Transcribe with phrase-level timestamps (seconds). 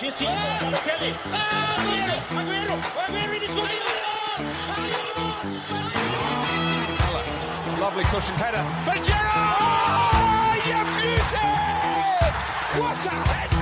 [0.00, 0.28] finns tid.
[0.84, 1.14] Kelly.
[1.26, 2.16] Ah, Aguero!
[2.40, 2.74] Aguero!
[3.04, 3.76] Aguero in his way!
[7.78, 8.64] Lovely cushion header.
[8.86, 10.60] For Gerrard!
[10.70, 11.48] You beauty!
[12.80, 13.59] What a head!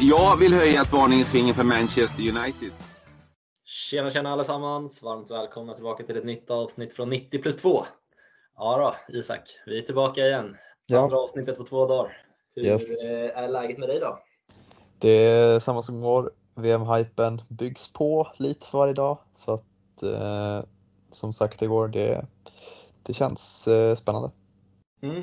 [0.00, 2.72] Jag vill höja ett varningens finger för Manchester United.
[3.64, 5.02] Tjena tjena allesammans!
[5.02, 7.84] Varmt välkomna tillbaka till ett nytt avsnitt från 90 plus 2.
[8.56, 10.56] Ja då, Isak, vi är tillbaka igen.
[10.86, 11.02] Ja.
[11.02, 12.22] Andra avsnittet på två dagar.
[12.54, 13.04] Hur Yes.
[13.04, 14.18] eh, är läget med dig då?
[14.98, 16.30] Det är samma som går.
[16.54, 19.18] VM-hypen byggs på lite för varje dag.
[19.34, 20.62] Så att eh,
[21.10, 22.26] som sagt igår, det,
[23.02, 24.30] det känns eh, spännande.
[25.02, 25.22] Mm.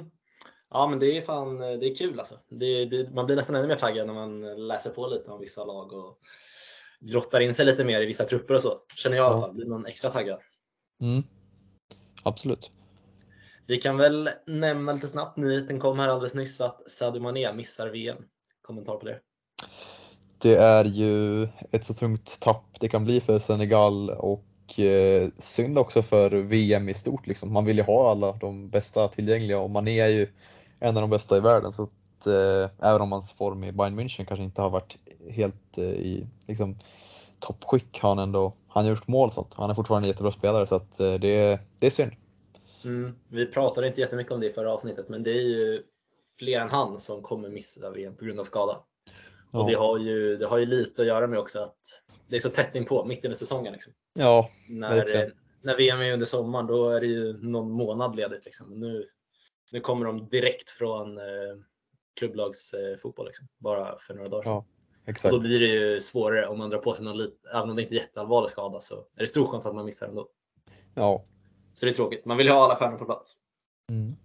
[0.73, 2.39] Ja men det är fan det är kul alltså.
[2.49, 5.65] Det, det, man blir nästan ännu mer taggad när man läser på lite om vissa
[5.65, 6.17] lag och
[6.99, 8.77] grottar in sig lite mer i vissa trupper och så.
[8.95, 9.53] Känner jag i alla fall.
[9.53, 10.39] Blir man extra taggad.
[11.01, 11.23] Mm.
[12.23, 12.71] Absolut.
[13.67, 17.89] Vi kan väl nämna lite snabbt, nyheten kom här alldeles nyss att Sadio Mané missar
[17.89, 18.17] VM.
[18.61, 19.19] Kommentar på det?
[20.41, 25.77] Det är ju ett så tungt tapp det kan bli för Senegal och eh, synd
[25.77, 27.27] också för VM i stort.
[27.27, 27.53] Liksom.
[27.53, 30.27] Man vill ju ha alla de bästa tillgängliga och Mané är ju
[30.83, 31.71] en av de bästa i världen.
[31.71, 34.97] Så att, eh, även om hans form i Bayern München kanske inte har varit
[35.29, 36.77] helt eh, i liksom,
[37.39, 39.53] toppskick har han ändå han har gjort mål och sånt.
[39.53, 42.11] Han är fortfarande en jättebra spelare så att, eh, det, det är synd.
[42.85, 43.15] Mm.
[43.29, 45.83] Vi pratade inte jättemycket om det i förra avsnittet, men det är ju
[46.39, 48.73] fler än han som kommer missa VM på grund av skada.
[48.73, 48.83] Och
[49.51, 49.65] Ja.
[49.69, 51.75] det har, ju, det har ju lite att göra med också att
[52.27, 53.73] det är så tätt inpå, mitt under säsongen.
[53.73, 53.93] Liksom.
[54.13, 55.27] Ja, När, Verkligen.
[55.27, 58.45] eh, när VM är under sommaren, då är det ju någon månad ledigt.
[58.45, 58.79] Liksom.
[58.79, 59.07] Nu,
[59.73, 61.23] nu kommer de direkt från eh,
[62.19, 64.51] klubblagsfotboll, liksom, bara för några dagar sedan.
[64.51, 64.65] Ja,
[65.03, 65.33] Och exakt.
[65.33, 67.81] då blir det ju svårare om man drar på sig någon lit, även om det
[67.81, 70.27] inte är jätteallvarlig skada så är det stor chans att man missar ändå.
[70.95, 71.23] Ja.
[71.73, 72.25] Så det är tråkigt.
[72.25, 73.35] Man vill ju ha alla stjärnor på plats.
[73.91, 74.15] Mm.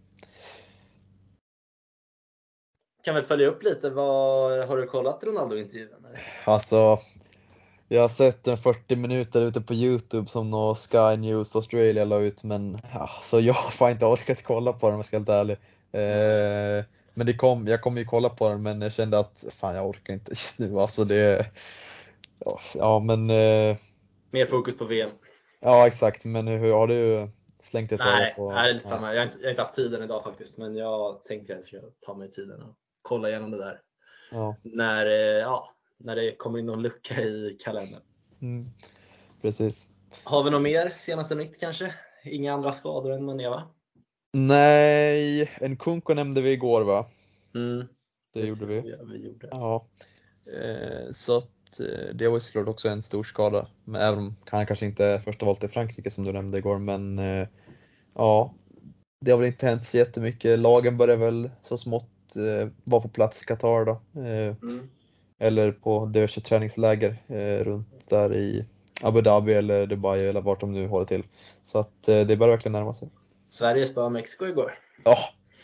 [3.04, 3.91] kan väl följa upp lite.
[3.91, 5.88] Vad, har du kollat Ronaldo-intervjun?
[6.44, 6.98] Alltså,
[7.88, 12.19] jag har sett en 40 minuter ute på Youtube som nå Sky News Australia la
[12.21, 15.37] ut men alltså, jag har fan inte orkat kolla på den om jag ska vara
[15.38, 15.56] helt ärlig.
[15.93, 16.84] Eh,
[17.15, 19.88] men det kom, jag kommer ju kolla på den men jag kände att fan jag
[19.88, 20.81] orkar inte just nu.
[20.81, 21.47] Alltså det,
[22.44, 23.77] ja, ja men eh,
[24.32, 25.10] Mer fokus på VM.
[25.60, 27.28] ja exakt men hur har du
[27.60, 28.53] slängt ett Nej, på?
[28.53, 29.15] nej, det är lite samma.
[29.15, 31.82] Jag har, inte, jag har inte haft tiden idag faktiskt, men jag tänker att jag
[31.82, 33.81] ska ta mig tiden och kolla igenom det där.
[34.31, 35.12] Ja, När, eh,
[35.43, 38.03] ja, när det kommer in någon lucka i kalendern.
[38.41, 38.64] mm,
[39.42, 39.92] precis.
[40.25, 41.94] Har vi något mer senaste nytt kanske?
[42.25, 43.69] Inga andra skador än Mané va?
[44.32, 47.06] Nej, en Kunko nämnde vi igår va?
[47.54, 47.86] Mm,
[48.34, 48.91] Det gjorde vi.
[48.91, 49.48] Ja, vi gjorde.
[49.50, 49.86] Ja,
[50.47, 53.69] eh, så att eh, det var såklart också en stor skada.
[53.84, 56.78] Men även om han kanske inte är första valet i Frankrike som du nämnde igår.
[56.78, 57.48] Men eh,
[58.15, 58.54] ja,
[59.25, 60.59] det har väl inte hänt så jättemycket.
[60.59, 64.00] Lagen börjar väl så smått eh, vara på plats i Qatar då.
[64.20, 64.88] Mm.
[65.38, 68.66] Eller på diverse träningsläger eh, runt där i
[69.03, 71.25] Abu Dhabi eller Dubai eller vart de nu håller till.
[71.62, 73.09] Så att eh, det börjar verkligen närma sig.
[73.48, 74.78] Sverige spöade Mexiko igår.
[75.04, 75.16] Ja,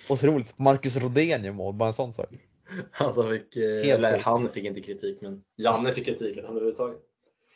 [0.09, 0.59] otroligt.
[0.59, 2.27] Marcus Rodén gör mål, bara en sån sak.
[2.91, 6.99] Han som fick, eh, eller han fick inte kritik, men Janne fick kritik han överhuvudtaget.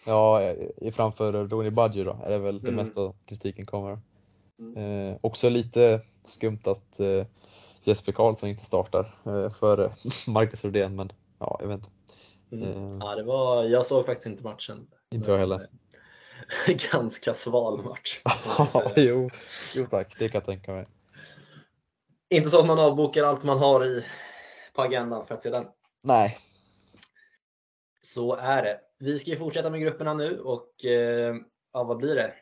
[0.06, 2.84] Ja, i- framför Rooney Budgie då är det väl det Mm.
[2.84, 3.98] mesta kritiken kommer.
[4.58, 4.76] Mm.
[5.08, 7.26] Eh, också lite skumt att eh,
[7.84, 9.92] Jesper Karlsson inte startar eh, för
[10.30, 11.88] Marcus Rodén, men ja, jag vet inte.
[12.52, 12.62] Mm.
[12.92, 12.96] Eh.
[13.00, 14.86] Ja, det var, jag såg faktiskt inte matchen.
[15.14, 15.68] Inte jag heller.
[16.92, 18.20] Ganska sval match.
[18.96, 19.30] jo,
[19.76, 20.84] jo tack, det kan jag tänka mig.
[22.30, 24.04] inte så att man avbokar allt man har i,
[24.74, 25.66] på agendan för att se den.
[26.02, 26.36] Nej,
[28.00, 28.80] Så är det.
[28.98, 31.34] Vi ska ju fortsätta med grupperna nu och eh,
[31.72, 32.34] ja, vad blir det?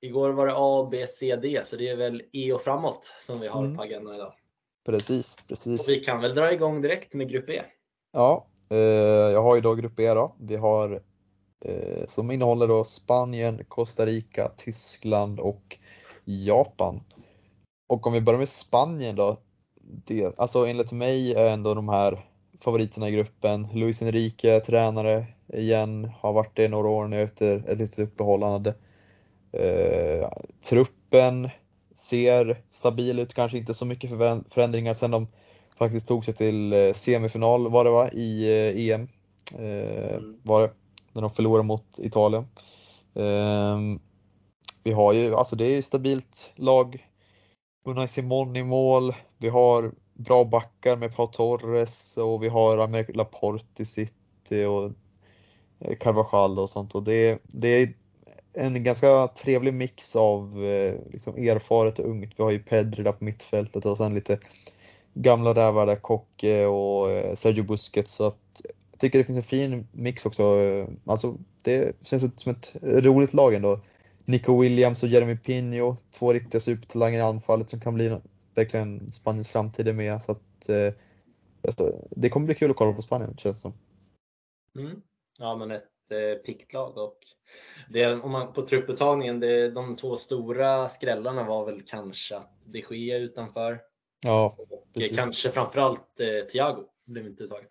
[0.00, 3.40] Igår var det A, B, C, D, så det är väl E och framåt som
[3.40, 3.76] vi har Mm.
[3.76, 4.34] på agendan idag.
[4.86, 5.88] precis, Och precis.
[5.88, 7.62] vi kan väl dra igång direkt med grupp E.
[8.12, 10.34] Ja, eh, Eh, jag har ju då grupp E då.
[10.40, 11.02] Vi har
[11.64, 15.78] eh, som innehåller då Spanien, Costa Rica, Tyskland och
[16.24, 17.00] Japan.
[17.88, 19.36] Och om vi börjar med Spanien då.
[20.06, 22.26] Det, alltså enligt mig är ändå de här
[22.60, 23.68] favoriterna i gruppen.
[23.72, 28.52] Luis Enrique, tränare igen, har varit det några år nu efter ett litet uppehåll han
[28.52, 28.74] hade.
[29.52, 30.28] Eh,
[30.70, 31.48] truppen
[31.94, 34.10] ser stabil ut, kanske inte så mycket
[34.48, 35.26] förändringar sen de
[35.78, 39.08] faktiskt tog sig till eh, semifinal var det va, i eh, EM.
[39.58, 40.36] Eh, Mm.
[40.42, 40.70] var det,
[41.12, 42.46] när de förlorade mot Italien.
[43.14, 44.00] Ehm,
[44.84, 47.06] vi har ju, alltså det är ju stabilt lag.
[47.84, 49.14] Unai Simon i mål.
[49.38, 54.92] Vi har bra backar med Pau Torres och vi har Aymeric Laporte i City och
[56.00, 56.94] Carvajal och sånt.
[56.94, 57.94] Och det, det är
[58.52, 60.58] en ganska trevlig mix av
[61.12, 62.34] liksom erfaret och ungt.
[62.36, 64.38] Vi har ju Pedri där på mittfältet och sen lite
[65.14, 68.12] gamla rävar där, Kocke och eh, Sergio Busquets.
[68.12, 70.42] Så att jag tycker det finns en fin mix också.
[70.42, 73.80] Eh, alltså, det känns som ett roligt lag ändå.
[74.24, 78.18] Nico Williams och Jeremy Pino, två riktiga supertalanger i anfallet som kan bli
[78.54, 80.22] verkligen Spaniens framtid är med.
[80.22, 80.94] Så att, eh,
[81.66, 83.72] alltså, det kommer bli kul att kolla på Spanien känns det som.
[84.78, 85.02] Mm.
[85.38, 87.18] Ja, men ett eh, piggt lag och
[87.90, 92.84] det, om man på trupputtagningen, det, de två stora skrällarna var väl kanske att de
[92.90, 93.80] Gea utanför
[94.22, 95.16] Ja, och Precis.
[95.16, 97.64] kanske framförallt eh, Thiago blev inte uttagen.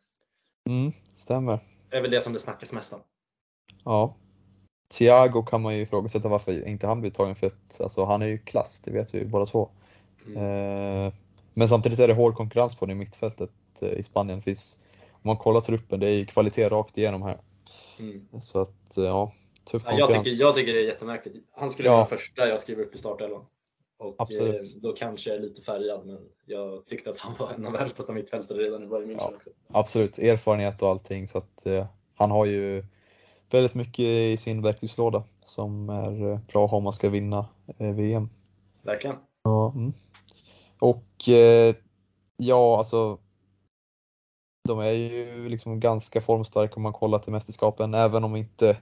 [0.70, 1.60] mm, stämmer.
[1.90, 3.00] Det är väl det som det snackas mest om.
[3.86, 4.16] Ja.
[4.98, 8.26] Thiago kan man ju ifrågasätta varför inte han blir tagen för att alltså, han är
[8.28, 9.70] ju klass, det vet vi ju båda två.
[10.28, 10.38] Mm.
[11.08, 11.14] Eh,
[11.54, 13.52] men samtidigt är det hård konkurrens på det i mittfältet
[13.82, 14.42] eh, i Spanien.
[14.42, 14.82] Finns,
[15.12, 17.38] om man kollar truppen, det är ju kvalitet rakt igenom här.
[18.00, 18.28] Mm.
[18.42, 19.34] Så att eh, ja,
[19.72, 21.36] tuff Ja, jag, tycker, jag tycker det är jättemärkligt.
[21.52, 21.96] Han skulle Ja.
[21.96, 23.46] vara första jag skriver upp i startelvan.
[24.02, 24.76] Och Absolut.
[24.76, 27.72] eh, då kanske jag är lite färgad, men jag tyckte att han var en av
[27.72, 29.34] världens bästa mittfältare redan i Bayern München Ja.
[29.36, 29.50] också.
[29.68, 31.28] Absolut, erfarenhet och allting.
[31.28, 32.86] Så att eh, han har ju
[33.50, 37.46] väldigt mycket i sin verktygslåda som är eh, bra om man ska vinna
[37.78, 38.30] eh, VM.
[38.82, 39.16] Verkligen.
[39.44, 39.94] Ja, mm.
[40.80, 41.76] Och eh,
[42.38, 43.18] ja, alltså.
[44.68, 48.78] De är ju liksom ganska formstarka om man kollar till mästerskapen, även om inte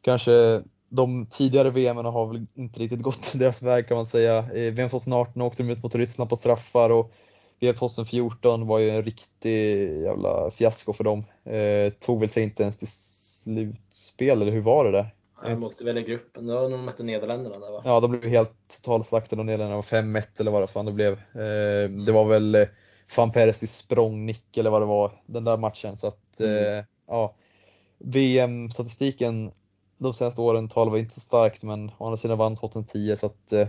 [0.00, 4.52] kanske de tidigare VM har väl inte riktigt gått deras väg kan man säga.
[4.54, 7.12] I VM 2018 åkte de ut mot Ryssland på straffar och
[7.60, 11.24] VM 2014 var ju en riktig jävla fiasko för dem.
[11.44, 15.14] Eh, tog väl sig inte ens till slutspel, eller hur var det där?
[15.34, 16.46] Han måste väl i gruppen.
[16.46, 17.82] Det var när de mötte Nederländerna där va?
[17.84, 18.52] Ja, de blev helt
[18.82, 19.82] totalslaktade av Nederländerna.
[19.82, 21.12] 5-1 eller vad det fan det blev.
[21.12, 22.66] Eh, det var väl eh,
[23.16, 25.96] van Persie språngnick eller vad det var den där matchen.
[25.96, 26.78] Så att Mm.
[26.78, 27.34] eh, ja,
[27.98, 29.50] VM-statistiken
[30.02, 33.26] de senaste åren talar väl inte så starkt, men å andra sidan vann 2010 så
[33.26, 33.68] att eh,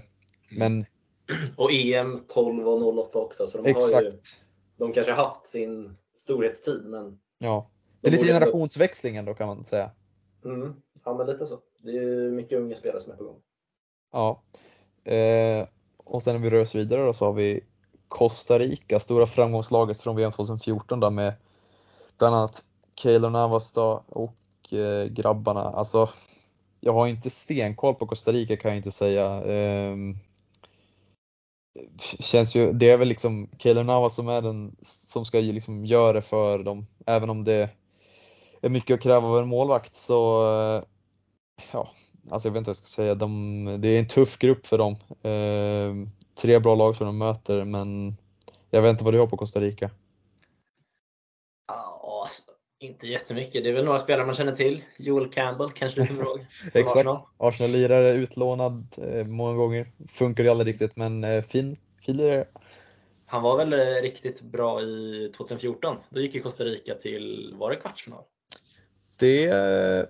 [0.57, 0.85] men
[1.57, 4.39] Och EM 12 och 08 också, så de har ju exakt.
[4.77, 7.69] de kanske haft sin storhetstid, men Ja,
[8.01, 9.91] det är De lite borde- generationsväxling ändå kan man säga.
[10.45, 10.73] mm,
[11.05, 11.59] ja, men lite så.
[11.83, 13.39] Det är ju mycket unga spelare som är på gång.
[14.11, 14.41] Ja.
[15.13, 15.67] Eh,
[15.97, 17.63] och sen när vi rör oss vidare då så har vi
[18.07, 21.33] Costa Rica, stora framgångslaget från VM 2014 där med
[22.17, 22.63] bland annat
[22.95, 24.03] Keylor Navas då
[24.71, 25.61] och eh, grabbarna.
[25.61, 26.09] Alltså,
[26.79, 29.43] jag har inte stenkoll på Costa Rica kan jag inte säga.
[29.43, 30.17] Ehm,
[32.19, 36.13] känns ju, det är väl liksom Keylor Navas som är den som ska liksom göra
[36.13, 36.87] det för dem.
[37.05, 37.69] Även om det
[38.61, 40.83] är mycket att kräva av en målvakt så eh,
[41.71, 41.91] ja,
[42.29, 43.15] alltså jag vet inte vad jag ska säga.
[43.15, 44.95] De, det är en tuff grupp för dem.
[45.23, 46.09] Eh,
[46.41, 48.15] tre bra lag som de möter, men
[48.69, 49.89] jag vet inte vad du har på Costa Rica.
[52.83, 53.63] Inte jättemycket.
[53.63, 54.83] Det är väl några spelare man känner till.
[54.97, 56.39] Joel Campbell kanske du kommer ihåg?
[56.73, 56.97] Exakt.
[56.97, 57.21] Arsenal.
[57.37, 59.87] Arsenal-lirare, utlånad eh, många gånger.
[60.07, 62.45] Funkar ju aldrig riktigt, men eh, fin, fin lirare.
[63.25, 65.95] Han var väl eh, riktigt bra i 2014.
[66.09, 68.23] Då gick ju Costa Rica till, var det kvartsfinal?
[69.19, 70.05] Det, eh,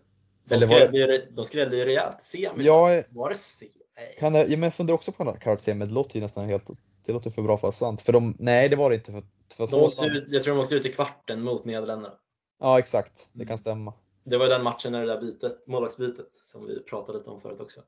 [0.49, 2.21] eller var det, de skrällde ju rejält.
[2.21, 2.63] Semi.
[2.65, 3.71] ja, Var det semi?
[4.19, 6.45] Kan jag, ja, men jag funderar också på den här men det låter ju nästan
[6.45, 6.69] helt,
[7.05, 8.01] det låter för bra för att vara sant.
[8.01, 9.11] För de, nej det var det inte.
[9.11, 9.23] För,
[9.57, 12.13] för De åkte ut, jag tror de åkte ut i kvarten mot Nederländerna.
[12.61, 13.47] Ja exakt, det Mm.
[13.47, 13.93] kan stämma.
[14.23, 17.41] Det var ju den matchen när det där bytet, målvaktsbytet som vi pratade lite om
[17.41, 17.81] förut också.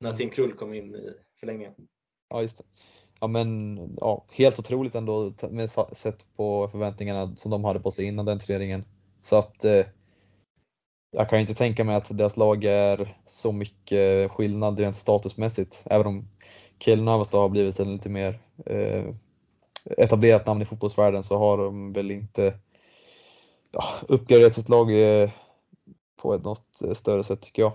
[0.00, 0.18] När Mm.
[0.18, 1.74] Tim Krull kom in i förlängningen.
[2.30, 2.64] Ja, just det.
[3.20, 8.04] Ja, men ja, helt otroligt ändå med sett på förväntningarna som de hade på sig
[8.04, 8.84] innan den turneringen.
[9.22, 9.86] Så att eh,
[11.10, 15.84] jag kan inte tänka mig att deras lag är så mycket skillnad rent statusmässigt.
[15.90, 16.28] Även om
[17.04, 19.14] Navas då har blivit en lite mer eh,
[19.96, 22.54] etablerat namn i fotbollsvärlden så har de väl inte
[23.72, 25.30] ja, uppgraderat sitt lag eh,
[26.16, 27.72] på ett något eh, större sätt tycker jag.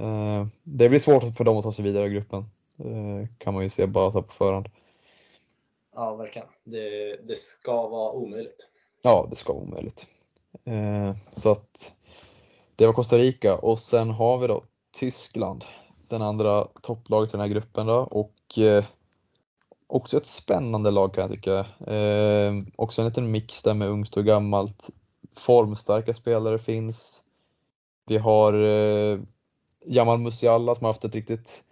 [0.00, 2.44] Eh, det blir svårt för dem att ta sig vidare i gruppen.
[3.38, 4.68] Kan man ju se bara så på förhand.
[5.94, 6.48] Ja, verkligen.
[6.64, 8.66] Det, det ska vara omöjligt.
[9.02, 10.06] Ja, det ska vara omöjligt.
[11.32, 11.92] Så att
[12.76, 14.64] det var Costa Rica och sen har vi då
[14.98, 15.64] Tyskland,
[16.08, 18.58] den andra topplaget i den här gruppen då och
[19.86, 21.66] också ett spännande lag kan jag tycka.
[22.76, 24.90] Också en liten mix där med ungt och gammalt.
[25.38, 27.22] Formstarka spelare finns.
[28.06, 29.18] Vi har eh,
[29.86, 31.64] Jamal Musiala som har haft ett riktigt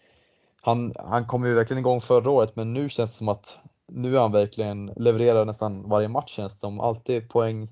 [0.61, 4.17] han, han kom ju verkligen igång förra året men nu känns det som att nu
[4.17, 6.81] är han verkligen levererar nästan varje match känns det som.
[6.81, 7.69] Alltid poäng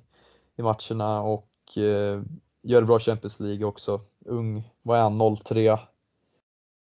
[0.57, 2.23] i matcherna och eh,
[2.63, 4.01] gör bra Champions League också.
[4.25, 5.79] Ung, vad är han, 03?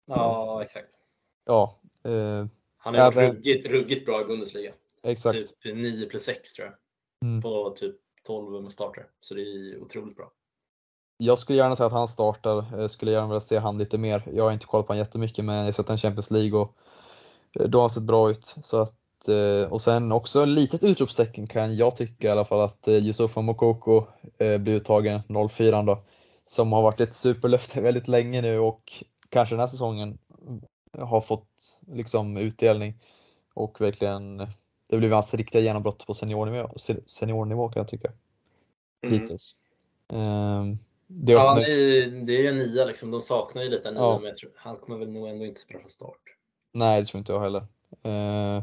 [0.07, 0.99] Ja, exakt.
[1.45, 2.47] Ja, eh,
[2.77, 4.73] Han har Även- ruggigt, ruggigt bra i Bundesliga.
[5.03, 5.39] exakt.
[5.39, 6.75] Typ 9 plus 6 tror jag.
[7.29, 7.43] Mm.
[7.43, 9.07] På typ 12 med starter.
[9.21, 10.31] Så det är otroligt bra.
[11.19, 12.65] Jag skulle gärna säga att han startar.
[12.79, 14.23] Jag skulle gärna vilja se han lite mer.
[14.33, 16.77] Jag har inte kollat på honom jättemycket men jag har sett en Champions League och
[17.61, 18.55] eh, då har han sett bra ut.
[18.63, 22.61] Så att, eh, och sen också ett litet utropstecken kan jag tycka i alla fall
[22.61, 24.07] att eh, Yusufa Mokoko
[24.39, 26.03] blir uttagen 04 då.
[26.47, 30.19] Som har varit ett superlöfte väldigt länge nu och kanske den här säsongen
[30.99, 33.01] har fått liksom utdelning
[33.55, 34.47] och verkligen
[34.91, 36.71] det blir hans riktiga genombrott på seniornivå,
[37.07, 38.13] seniornivå kan jag tycka.
[39.03, 39.19] Mm.
[39.19, 39.55] Hittills.
[40.09, 43.11] Um, det, ja, det, är, det är ju en nia liksom.
[43.11, 44.19] De saknar ju lite en nia, ja.
[44.19, 46.21] men jag tror, han kommer väl nog ändå inte spela från start.
[46.73, 47.61] Nej, det tror inte jag heller.
[48.07, 48.63] Uh,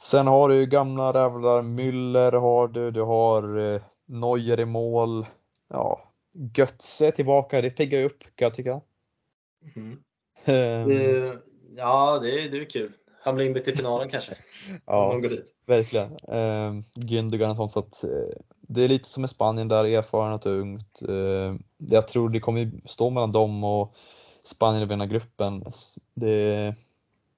[0.00, 1.62] sen har du ju gamla rävlar.
[1.62, 5.26] Müller har du, du har uh, Neuer i mål.
[5.68, 6.12] Ja,
[6.56, 8.80] Götze tillbaka, det piggar upp kan jag tycka.
[9.76, 9.90] Mm.
[10.46, 11.38] Um, det,
[11.76, 12.92] ja, det, det är kul.
[13.22, 14.36] Han blir inbytt i finalen kanske.
[14.86, 15.20] ja,
[15.66, 16.12] verkligen.
[16.12, 17.72] Uh, Gündogan och sånt.
[17.72, 21.02] Så att, uh, det är lite som i Spanien där, erfarenhet och ungt.
[21.08, 23.94] Uh, jag tror det kommer stå mellan dem och
[24.42, 25.64] Spanien att vinna gruppen.
[26.14, 26.74] Det,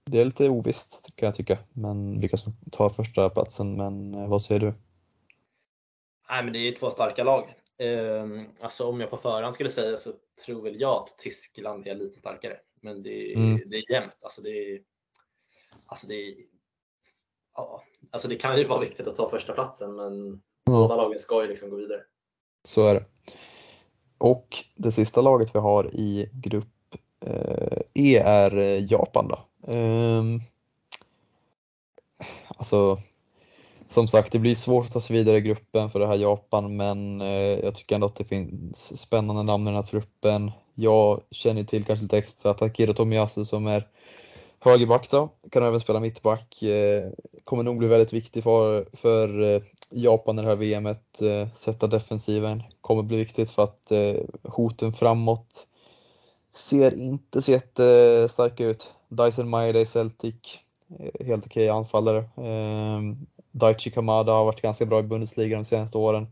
[0.05, 3.77] det är lite ovisst kan jag tycka, men vilka som tar första platsen.
[3.77, 4.75] Men uh, vad säger du?
[6.31, 7.55] Nej, men det är två starka lag.
[7.83, 10.13] Uh, alltså om jag på förhand skulle säga så
[10.47, 12.57] tror väl jag att Tyskland är lite starkare.
[12.81, 13.61] Men det, mm.
[13.67, 14.17] det är jämnt.
[14.23, 14.81] Alltså det är,
[15.87, 16.35] Alltså det,
[17.57, 20.73] ja, alltså det kan ju vara viktigt att ta första platsen men ja.
[20.73, 22.01] båda lagen ska ju liksom gå vidare.
[22.65, 23.05] Så är det.
[24.19, 26.95] Och det sista laget vi har i grupp
[27.27, 29.39] eh, E är eh, Japan då.
[29.73, 30.41] Um,
[32.57, 32.99] alltså,
[33.89, 36.77] som sagt, det blir svårt att ta sig vidare i gruppen för det här Japan,
[36.77, 40.51] men eh, jag tycker ändå att det finns spännande namn i den här truppen.
[40.75, 43.89] Jag känner till kanske lite extra Takiro Tomiyasu som är
[44.65, 46.63] högerback då, kan även spela mittback.
[46.63, 47.11] Eh,
[47.45, 51.23] kommer nog bli väldigt viktig för, för eh, Japan i det här VMet.
[51.23, 53.93] Eh, sätta defensiven kommer bli viktigt för att
[54.43, 55.67] hoten framåt
[56.55, 58.95] ser inte så jättestarka ut.
[59.09, 60.35] Dyson Maeda i Celtic,
[61.27, 62.25] helt okej okay anfallare.
[62.37, 66.27] Ehm, Daichi Kamada har varit ganska bra i Bundesliga de senaste åren.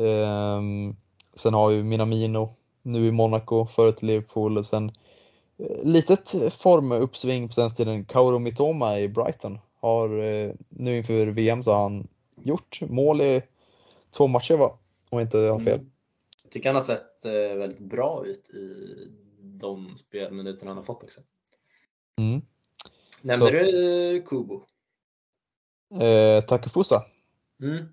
[0.00, 0.96] Ehm,
[1.34, 4.92] sen har vi Minamino nu i Monaco, förut i Liverpool och sen
[5.82, 8.04] litet formuppsving på senaste tiden.
[8.04, 12.08] Kauro Mitoma i Brighton har eh, nu inför VM så har han
[12.42, 13.42] gjort mål i
[14.10, 14.78] två matcher va?
[15.10, 15.78] Om jag inte har fel.
[15.78, 15.90] Mm.
[16.42, 18.74] Jag tycker han har sett eh, väldigt bra ut i
[19.40, 21.20] de spelminuterna han har fått också.
[22.18, 22.40] Mm.
[23.20, 24.62] Nämnde så, du Kubo?
[26.00, 27.02] Eh, Takufusa?
[27.62, 27.84] Mm.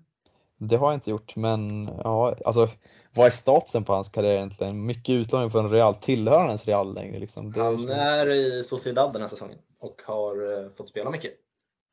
[0.68, 2.68] Det har jag inte gjort, men ja, alltså
[3.14, 4.86] vad är statusen på hans karriär egentligen?
[4.86, 5.94] Mycket utlåning från Real.
[5.94, 7.18] Tillhör han ens Real längre?
[7.18, 7.54] Liksom?
[7.54, 11.32] Han är i Sociedad den här säsongen och har uh, fått spela mycket.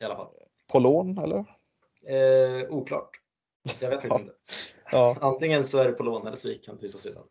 [0.02, 0.28] I alla fall.
[0.72, 1.38] På lån eller?
[2.08, 3.10] Eh, oklart.
[3.80, 4.34] Jag vet faktiskt inte.
[4.92, 5.18] Ja.
[5.22, 7.24] Antingen så är det på lån eller så gick han till Sociedad.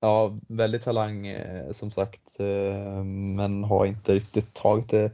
[0.00, 3.04] Ja, väldigt talang eh, som sagt, eh,
[3.36, 5.12] men har inte riktigt tagit det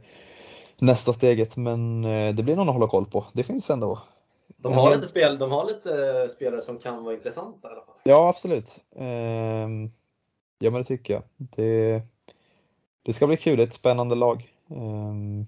[0.79, 1.57] nästa steget.
[1.57, 3.25] Men eh, det blir någon att hålla koll på.
[3.33, 3.99] Det finns ändå
[4.57, 7.95] de har, lite spel, de har lite spelare som kan vara intressanta i alla fall.
[8.03, 8.83] Ja, absolut.
[8.95, 9.91] Ehm,
[10.59, 11.23] ja, men det tycker jag.
[11.37, 12.01] Det,
[13.01, 13.57] det ska bli kul.
[13.57, 14.53] Det är ett spännande lag.
[14.69, 15.45] Ehm,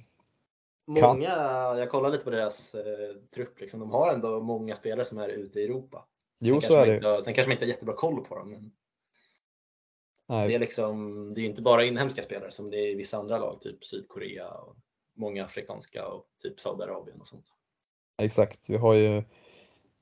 [0.87, 1.29] många,
[1.77, 3.79] jag kollar lite på deras eh, trupp, liksom.
[3.79, 6.05] de har ändå många spelare som är ute i Europa.
[6.39, 6.95] Jo, så är det.
[6.95, 8.49] Inte, sen kanske man inte har jättebra koll på dem.
[8.49, 8.71] Men
[10.29, 10.47] Nej.
[10.47, 13.37] Det är liksom, det är inte bara inhemska spelare som det är i vissa andra
[13.37, 14.75] lag, typ Sydkorea och
[15.15, 17.45] många afrikanska och typ Saudiarabien och sånt.
[18.17, 19.23] Exakt, vi har ju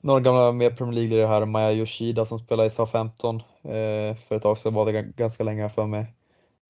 [0.01, 4.41] några gamla med Premier League här, Maya Yoshida som spelar i SA-15 eh, för ett
[4.41, 6.15] tag sedan var det ganska länge för mig.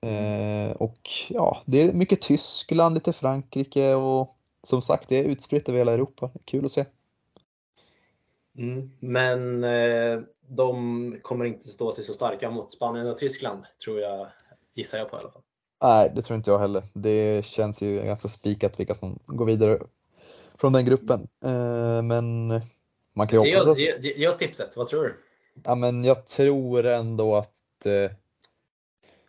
[0.02, 5.70] Eh, och ja, det är mycket Tyskland, lite Frankrike och som sagt det är utspritt
[5.70, 6.30] över hela Europa.
[6.46, 6.86] Kul att se.
[8.58, 14.00] Mm, men eh, de kommer inte stå sig så starka mot Spanien och Tyskland tror
[14.00, 14.28] jag,
[14.74, 15.42] gissar jag på i alla fall.
[15.84, 16.84] Nej, det tror inte jag heller.
[16.94, 19.80] Det känns ju ganska spikat vilka som går vidare
[20.62, 21.28] från den gruppen.
[21.44, 22.48] Eh, men
[23.14, 25.18] man kan ju hoppas ge, ge, oss tipset, vad tror du?
[25.64, 28.12] Ja, men jag tror ändå att eh,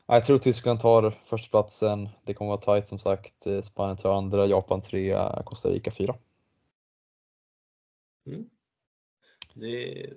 [0.07, 2.09] jag tror Tyskland tar förstaplatsen.
[2.25, 3.47] Det kommer vara tajt som sagt.
[3.47, 6.15] Eh, Spanien tar andra, Japan trea, Costa Rica fyra.
[8.27, 8.45] Mm.
[9.55, 10.11] Det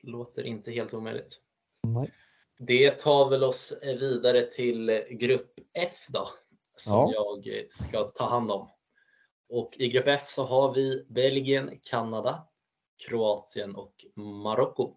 [0.00, 1.40] låter inte helt omöjligt.
[1.82, 2.10] Nej.
[2.58, 6.28] Det tar väl oss vidare till grupp F då,
[6.76, 7.38] som ja.
[7.42, 8.68] jag ska ta hand om.
[9.54, 12.46] Och i grupp F så har vi Belgien, Kanada,
[13.06, 14.94] Kroatien och Marocko.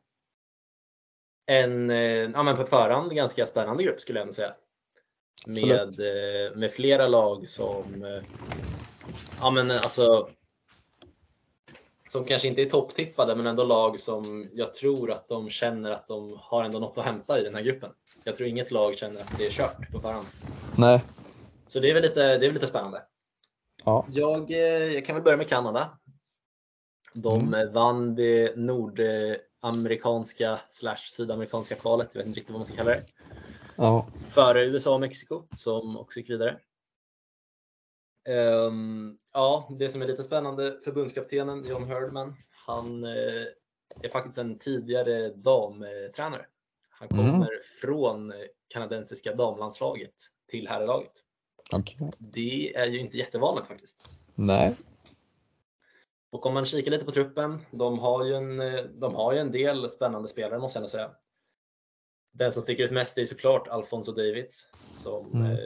[1.46, 1.98] En eh,
[2.34, 4.54] ja, men på förhand ganska spännande grupp skulle jag ändå säga.
[5.48, 8.24] Med, eh, med flera lag som eh,
[9.40, 10.30] ja, men alltså,
[12.10, 16.08] som kanske inte är topptippade, men ändå lag som jag tror att de känner att
[16.08, 17.90] de har ändå något att hämta i den här gruppen.
[18.24, 20.28] Jag tror inget lag känner att det är kört på förhand.
[20.78, 21.04] Nej.
[21.68, 23.04] Så det är väl lite, det är väl lite spännande.
[23.88, 24.06] Ja.
[24.10, 25.98] Jag, eh, jag kan väl börja med Kanada.
[27.14, 27.74] De Mm.
[27.74, 33.04] vann det nordamerikanska slash sydamerikanska kvalet, jag vet inte riktigt vad man ska kalla det,
[33.78, 34.10] Ja.
[34.34, 36.60] före USA och Mexiko som också gick vidare.
[38.30, 43.46] Ehm, ja, det som är lite spännande, förbundskaptenen John Herdman, han eh,
[44.02, 46.46] är faktiskt en tidigare damtränare.
[46.90, 47.32] Han Mm.
[47.32, 47.50] kommer
[47.82, 50.14] från eh, kanadensiska damlandslaget
[50.48, 51.24] till herrlaget.
[51.74, 52.10] Okej.
[52.20, 54.10] Det är ju inte jättevanligt faktiskt.
[54.36, 54.76] Nej.
[56.30, 59.40] Och om man kikar lite på truppen, de har ju en, eh, de har ju
[59.40, 61.12] en del spännande spelare måste jag ändå säga.
[62.32, 65.52] Den som sticker ut mest är såklart Alfonso Davids som Mm.
[65.52, 65.58] eh,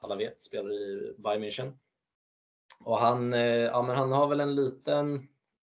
[0.00, 1.72] alla vet spelar i Bayern München.
[2.84, 5.28] Och han, eh, ja, men han har väl en liten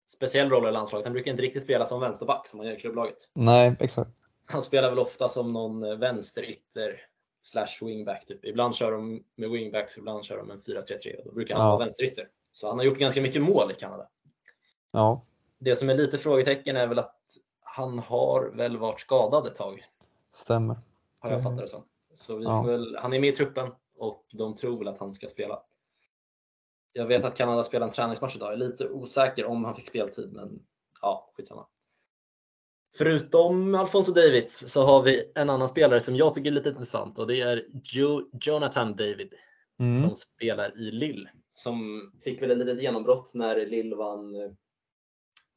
[0.05, 1.05] speciell roll i landslaget.
[1.05, 3.29] Han brukar inte riktigt spela som vänsterback som han gör i klubblaget.
[3.33, 4.11] Nej, exakt.
[4.45, 7.01] Han spelar väl ofta som någon vänsterytter
[7.45, 8.25] slash wingback.
[8.25, 8.45] Typ.
[8.45, 11.69] Ibland kör de med wingbacks, ibland kör de en 4-3-3 och då brukar han Ja.
[11.69, 12.29] vara vänsterytter.
[12.51, 14.09] Så han har gjort ganska mycket mål i Kanada.
[14.91, 15.25] Ja.
[15.59, 17.19] Det som är lite frågetecken är väl att
[17.61, 19.85] han har väl varit skadad ett tag,
[20.31, 20.75] Stämmer.
[21.19, 21.83] har jag fattat det som.
[22.13, 22.61] Så vi Ja.
[22.63, 25.63] väl, han är med i truppen och de tror väl att han ska spela.
[26.93, 28.47] Jag vet att Kanada spelar en träningsmatch idag.
[28.47, 30.59] Jag är lite osäker om han fick speltid, men
[31.01, 31.65] ja, skitsamma.
[32.97, 37.19] Förutom Alfonso Davids så har vi en annan spelare som jag tycker är lite intressant
[37.19, 39.33] och det är jo Jonathan David
[39.79, 40.01] Mm.
[40.01, 41.29] som spelar i Lille.
[41.53, 44.33] Som fick väl ett litet genombrott när Lille vann,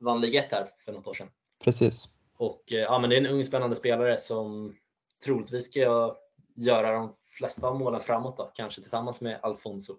[0.01, 1.29] vann Ligue 1 här för något år sedan.
[1.65, 2.09] Precis.
[2.39, 4.77] Och eh, ja, men det är en ung spännande spelare som
[5.25, 6.17] troligtvis ska
[6.57, 9.97] göra de flesta av målen framåt då, kanske tillsammans med Alfonso.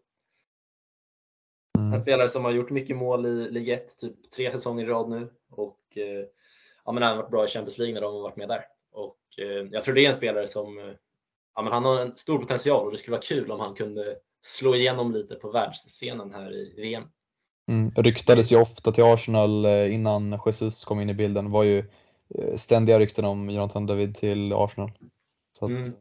[1.78, 2.00] En Mm.
[2.00, 5.30] spelare som har gjort mycket mål i Ligue 1, typ tre säsonger i rad nu
[5.50, 6.26] och eh,
[6.88, 8.66] ja, men även varit bra i Champions League när de har varit med där.
[8.92, 10.94] Och eh, jag tror det är en spelare som eh,
[11.56, 14.18] ja, men han har en stor potential och det skulle vara kul om han kunde
[14.42, 17.04] slå igenom lite på världsscenen här i VM.
[17.70, 17.92] Mm.
[17.92, 21.46] Ryktades ju ofta till Arsenal eh, innan Jesus kom in i bilden.
[21.46, 21.84] Det var ju
[22.36, 24.92] eh, ständiga rykten om Jonathan David till Arsenal.
[25.58, 25.94] Så att, Mm.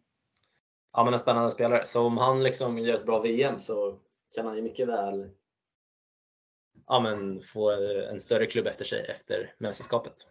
[0.93, 1.87] Ja, men en spännande spelare.
[1.87, 3.99] Så om han liksom gör ett bra VM så
[4.35, 5.31] kan han ju mycket väl
[6.87, 7.71] ja, men få
[8.11, 10.27] en större klubb efter sig efter mästerskapet.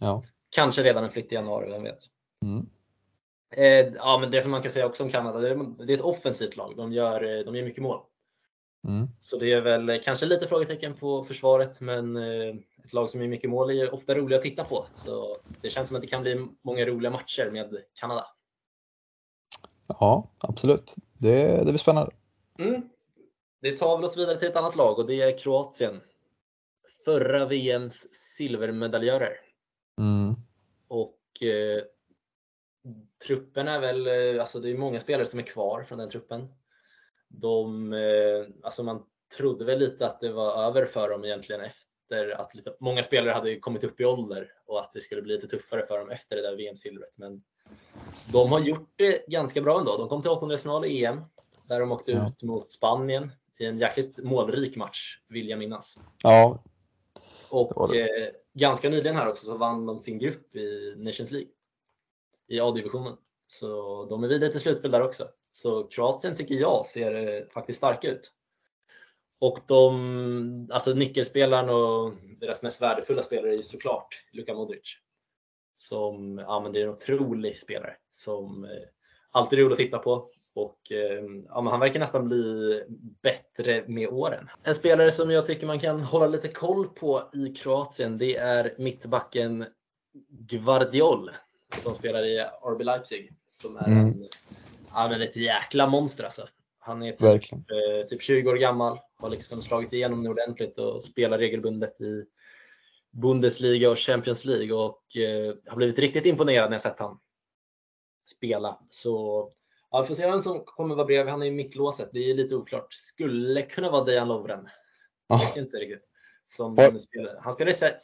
[0.00, 0.22] Ja.
[0.50, 1.98] Kanske redan en flytt i januari, vem vet?
[2.42, 2.66] Mm.
[3.50, 5.96] Eh, ja, men det som man kan säga också om Kanada, det är, det är
[5.96, 6.76] ett offensivt lag.
[6.76, 8.00] De gör, eh, de gör mycket mål.
[8.88, 9.08] Mm.
[9.20, 13.20] Så det är väl eh, kanske lite frågetecken på försvaret, men eh, ett lag som
[13.20, 14.86] gör mycket mål är ofta roliga att titta på.
[14.94, 18.24] Så det känns som att det kan bli många roliga matcher med Kanada.
[19.88, 20.94] Ja, absolut.
[21.18, 22.12] Det, det blir spännande.
[22.58, 22.82] Mm.
[23.60, 26.00] Det tar väl oss vidare till ett annat lag och det är Kroatien.
[27.04, 29.47] Förra VMs silvermedaljörer.
[29.98, 30.34] Mm.
[30.88, 31.82] Och eh,
[33.26, 36.48] truppen är väl, eh, alltså det är många spelare som är kvar från den truppen.
[37.28, 39.02] De, eh, alltså man
[39.36, 43.32] trodde väl lite att det var över för dem egentligen efter att lite, många spelare
[43.32, 46.36] hade kommit upp i ålder och att det skulle bli lite tuffare för dem efter
[46.36, 47.18] det där VM-silvret.
[47.18, 47.42] Men
[48.32, 49.96] de har gjort det ganska bra ändå.
[49.96, 51.20] De kom till åttondelsfinal i EM
[51.68, 52.28] där de åkte Ja.
[52.28, 55.98] ut mot Spanien i en jäkligt målrik match, vill jag minnas.
[56.22, 56.62] Ja,
[57.50, 58.00] Och var det.
[58.00, 61.50] eh, ganska nyligen här också så vann de sin grupp i Nations League.
[62.48, 63.16] I A-divisionen.
[63.46, 65.28] Så de är vidare till slutspel där också.
[65.52, 68.32] Så Kroatien tycker jag ser eh, faktiskt starka ut.
[69.40, 74.96] Och de, alltså nyckelspelaren och deras mest värdefulla spelare är ju såklart Luka Modric.
[75.76, 78.70] Som, ja men det är en otrolig spelare som eh,
[79.30, 80.30] alltid är rolig att titta på.
[80.58, 82.82] Och eh, ja, han verkar nästan bli
[83.22, 84.48] bättre med åren.
[84.62, 88.74] En spelare som jag tycker man kan hålla lite koll på i Kroatien, det är
[88.78, 89.66] mittbacken
[90.30, 91.30] Gvardiol
[91.76, 92.38] som spelar i
[92.74, 93.32] RB Leipzig.
[93.50, 93.98] Som är Mm.
[94.06, 94.28] en,
[94.94, 96.48] ja, men ett jäkla monster alltså.
[96.78, 101.02] Han är typ, eh, typ 20 år gammal, har liksom slagit igenom nu ordentligt och
[101.02, 102.24] spelar regelbundet i
[103.10, 107.18] Bundesliga och Champions League och eh, har blivit riktigt imponerad när jag sett han
[108.36, 108.78] spela.
[108.90, 109.48] Så
[109.90, 111.30] ja, vi får se vem som kommer vara bredvid.
[111.32, 112.10] Han är i mittlåset.
[112.12, 112.92] Det är lite oklart.
[112.94, 114.68] Skulle kunna vara Dejan Lovren.
[115.26, 115.44] Jag Ja.
[115.46, 116.04] vet inte riktigt.
[116.46, 116.84] Som Oj.
[116.84, 117.40] han spelar.
[117.40, 117.98] Han spelar i Ze-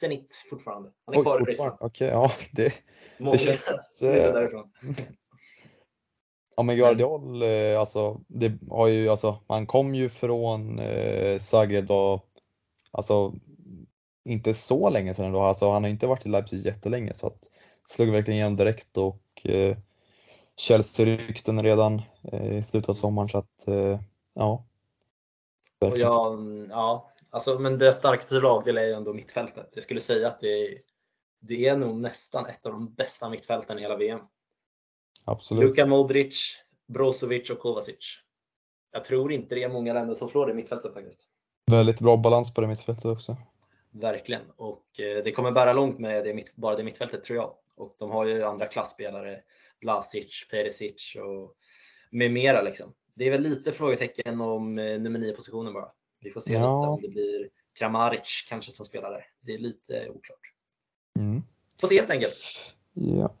[0.00, 0.90] Zenit fortfarande.
[1.06, 1.76] Han är Oj, kvar fortfarande.
[1.80, 2.72] Okej, ja, det,
[3.18, 4.72] Många känns, eh, därifrån.
[6.56, 11.86] ja men Guardiol, eh, alltså, det har ju, alltså, han kom ju från eh, Zagreb
[11.86, 12.22] då,
[12.90, 13.32] alltså
[14.24, 17.50] inte så länge sedan då, alltså han har inte varit i Leipzig jättelänge så att
[17.88, 19.76] slog verkligen igenom direkt och eh,
[20.56, 24.00] Chelsea-rykten redan eh, i slutet av sommaren så att eh,
[24.34, 24.64] ja.
[25.80, 29.70] Och jag, ja, Alltså, men deras starkaste lagdel är ju ändå mittfältet.
[29.74, 30.78] Jag skulle säga att det är,
[31.40, 34.20] det är nog nästan ett av de bästa mittfälten i hela VM.
[35.26, 35.64] Absolut.
[35.64, 38.18] Luka Modric, Brozovic och Kovacic.
[38.92, 41.20] Jag tror inte det är många länder som slår det mittfältet faktiskt.
[41.70, 43.36] Väldigt bra balans på det mittfältet också.
[43.90, 44.50] Verkligen.
[44.56, 47.54] Och eh, det kommer bära långt med det mitt, bara det mittfältet tror jag.
[47.76, 49.40] Och de har ju andra klassspelare.
[49.80, 51.54] Vlasic, Perisic och
[52.10, 52.94] med mera liksom.
[53.14, 55.88] Det är väl lite frågetecken om eh, nummer 9 positionen bara.
[56.20, 56.58] Vi får se Ja.
[56.60, 59.26] lite om det blir Kramaric kanske som spelar där.
[59.40, 60.40] Det är lite oklart.
[61.18, 61.42] Mm.
[61.80, 62.36] Får se helt enkelt.
[62.94, 63.34] Ja.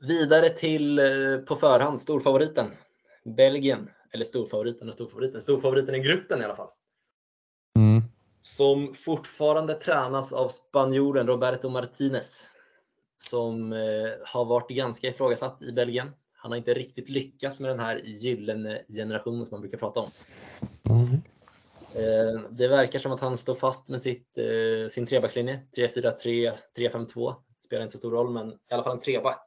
[0.00, 2.66] Vidare till eh, på förhand storfavoriten.
[3.36, 3.90] Belgien.
[4.12, 5.40] Eller storfavoriten och storfavoriten.
[5.40, 6.68] Storfavoriten i gruppen i alla fall.
[7.78, 8.02] Mm.
[8.40, 12.50] Som fortfarande tränas av spanjoren Roberto Martinez.
[13.16, 16.10] Som eh, har varit ganska ifrågasatt i Belgien.
[16.32, 20.10] Han har inte riktigt lyckats med den här gyllene generationen som man brukar prata om.
[20.90, 21.22] Mm.
[21.94, 25.60] Eh, det verkar som att han står fast med sitt, eh, sin trebackslinje.
[25.76, 27.34] 3-4-3, 3-5-2.
[27.64, 29.46] Spelar inte så stor roll, men i alla fall en treback.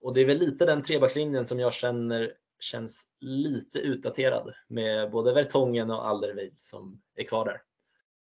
[0.00, 5.32] Och det är väl lite den trebackslinjen som jag känner känns lite utdaterad med både
[5.32, 7.62] Vertongen och Alderweireld som är kvar där.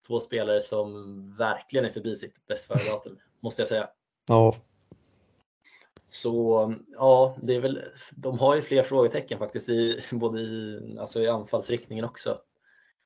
[0.07, 0.91] Två spelare som
[1.37, 3.89] verkligen är förbi sitt bäst före-datum, måste jag säga.
[4.27, 4.55] Ja.
[6.09, 11.21] Så ja, det är väl, de har ju fler frågetecken faktiskt, i, både i, alltså
[11.21, 12.37] i anfallsriktningen också.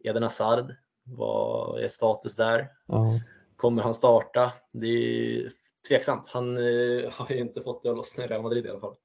[0.03, 2.67] Eden Hazard, vad är status där?
[2.87, 3.19] ja.
[3.55, 4.51] Kommer han starta?
[4.71, 5.51] Det är
[5.87, 6.27] tveksamt.
[6.27, 8.95] Han eh, har ju inte fått det att lossna i Real Madrid i alla fall.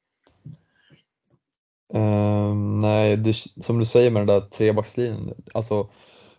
[1.95, 3.33] Ehm, nej, det,
[3.65, 5.89] som du säger med den där trebackslinjen, alltså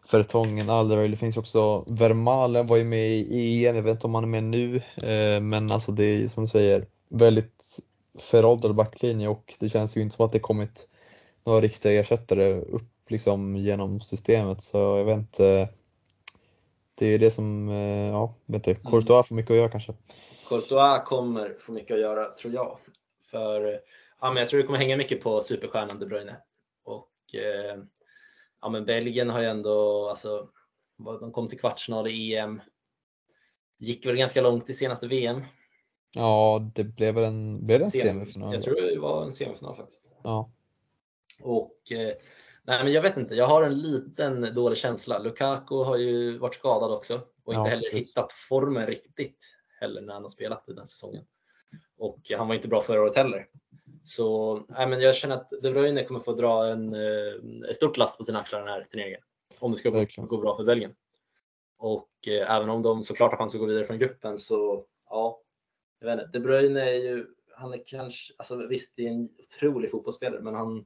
[0.07, 4.15] Fertongen, Alderweireld, det finns också Vermaelen var ju med i EM, jag vet inte om
[4.15, 7.79] han är med nu, eh, men alltså det är som du säger väldigt
[8.19, 10.87] föråldrad backlinje och det känns ju inte som att det kommit
[11.43, 15.69] några riktiga ersättare upp liksom genom systemet så jag vet inte.
[16.95, 19.93] Det är det som, eh, ja, vet inte, Courtois får mycket att göra kanske.
[20.49, 22.77] Courtois kommer få mycket att göra, tror jag.
[23.31, 23.79] För
[24.21, 26.35] ja, men jag tror det kommer hänga mycket på superstjärnan De Bruyne.
[26.83, 27.77] Och eh,
[28.61, 30.49] ja, men Belgien har ju ändå, alltså,
[30.97, 32.61] de kom till kvartsfinal i EM.
[33.79, 35.41] Gick väl ganska långt i senaste VM.
[36.15, 38.53] Ja, det blev väl en, blev en Sem- semifinal?
[38.53, 40.03] Jag tror det var en semifinal faktiskt.
[40.23, 40.51] Ja.
[41.41, 42.13] Och eh,
[42.63, 45.19] nej, men jag vet inte, jag har en liten dålig känsla.
[45.19, 48.09] Lukaku har ju varit skadad också och Ja, inte heller precis.
[48.09, 49.43] hittat formen riktigt
[49.79, 51.23] heller när han har spelat i den säsongen.
[51.97, 53.47] Och han var inte bra förra året heller.
[54.07, 57.97] Så nej, men jag känner att De Bruyne kommer få dra en, eh, ett stort
[57.97, 59.19] last på sina axlar den här turneringen.
[59.59, 60.27] Om det ska gå, Verkligen.
[60.27, 60.95] gå bra för Belgien.
[61.77, 65.41] Och eh, även om de såklart har chans att gå vidare från gruppen så ja,
[65.99, 66.39] jag vet inte.
[66.39, 70.55] De Bruyne är ju, han är kanske, alltså visst det är en otrolig fotbollsspelare men
[70.55, 70.85] han,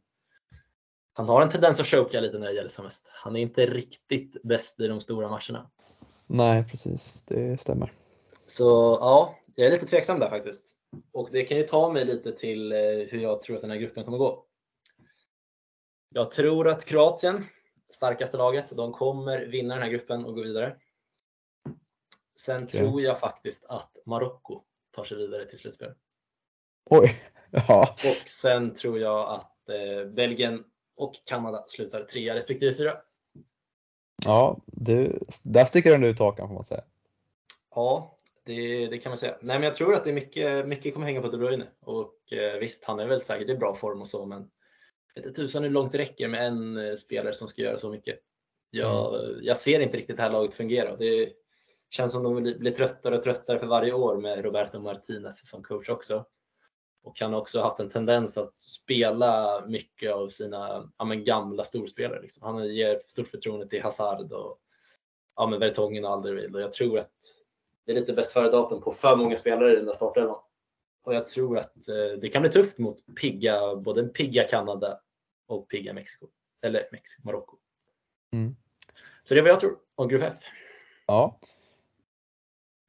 [1.13, 3.11] han har en tendens att choka lite när det gäller som mest.
[3.13, 5.71] Han är inte riktigt bäst i de stora matcherna.
[6.27, 7.93] Nej, precis, det stämmer.
[8.45, 10.75] Så ja, jag är lite tveksam där faktiskt.
[11.11, 13.77] Och det kan ju ta mig lite till eh, hur jag tror att den här
[13.77, 14.45] gruppen kommer gå.
[16.09, 17.45] Jag tror att Kroatien,
[17.89, 20.77] starkaste laget, de kommer vinna den här gruppen och gå vidare.
[22.39, 22.79] Sen Okej.
[22.79, 25.93] tror jag faktiskt att Marocko tar sig vidare till slutspel.
[26.89, 27.21] Oj,
[27.67, 27.95] ja.
[27.97, 30.63] Och sen tror jag att eh, Belgien
[30.95, 32.97] och Kanada slutar trea respektive fyra.
[34.25, 36.83] Ja, du, där sticker den ut hakan får man säga.
[37.75, 39.37] Ja, det, det kan man säga.
[39.41, 41.67] Nej, men jag tror att det är mycket, mycket kommer hänga på De Bruyne.
[41.79, 44.49] Och eh, visst, han är väl säkert i bra form och så, men
[45.15, 47.89] vet inte tusan hur långt det räcker med en eh, spelare som ska göra så
[47.89, 48.19] mycket.
[48.69, 50.95] Jag, jag ser inte riktigt det här laget fungera.
[50.95, 51.33] Det
[51.89, 55.89] känns som de blir, tröttare och tröttare för varje år med Roberto Martinez som coach
[55.89, 56.25] också.
[57.03, 61.63] Och han har också haft en tendens att spela mycket av sina ja, men gamla
[61.63, 62.21] storspelare.
[62.21, 62.43] Liksom.
[62.43, 64.59] Han ger stort förtroende till Hazard och
[65.35, 66.55] ja, men Vertongen och Alderweireld.
[66.55, 67.40] Och jag tror att
[67.85, 70.37] det är lite bäst före datum på för många spelare i den där startelvan.
[71.03, 74.99] Och jag tror att eh, det kan bli tufft mot pigga, både pigga Kanada
[75.47, 76.27] och pigga Mexiko.
[76.61, 77.57] Eller Mexiko, Marocko.
[78.33, 78.55] Mm.
[79.21, 80.37] Så det är vad jag tror om Grupp F.
[81.07, 81.39] Ja.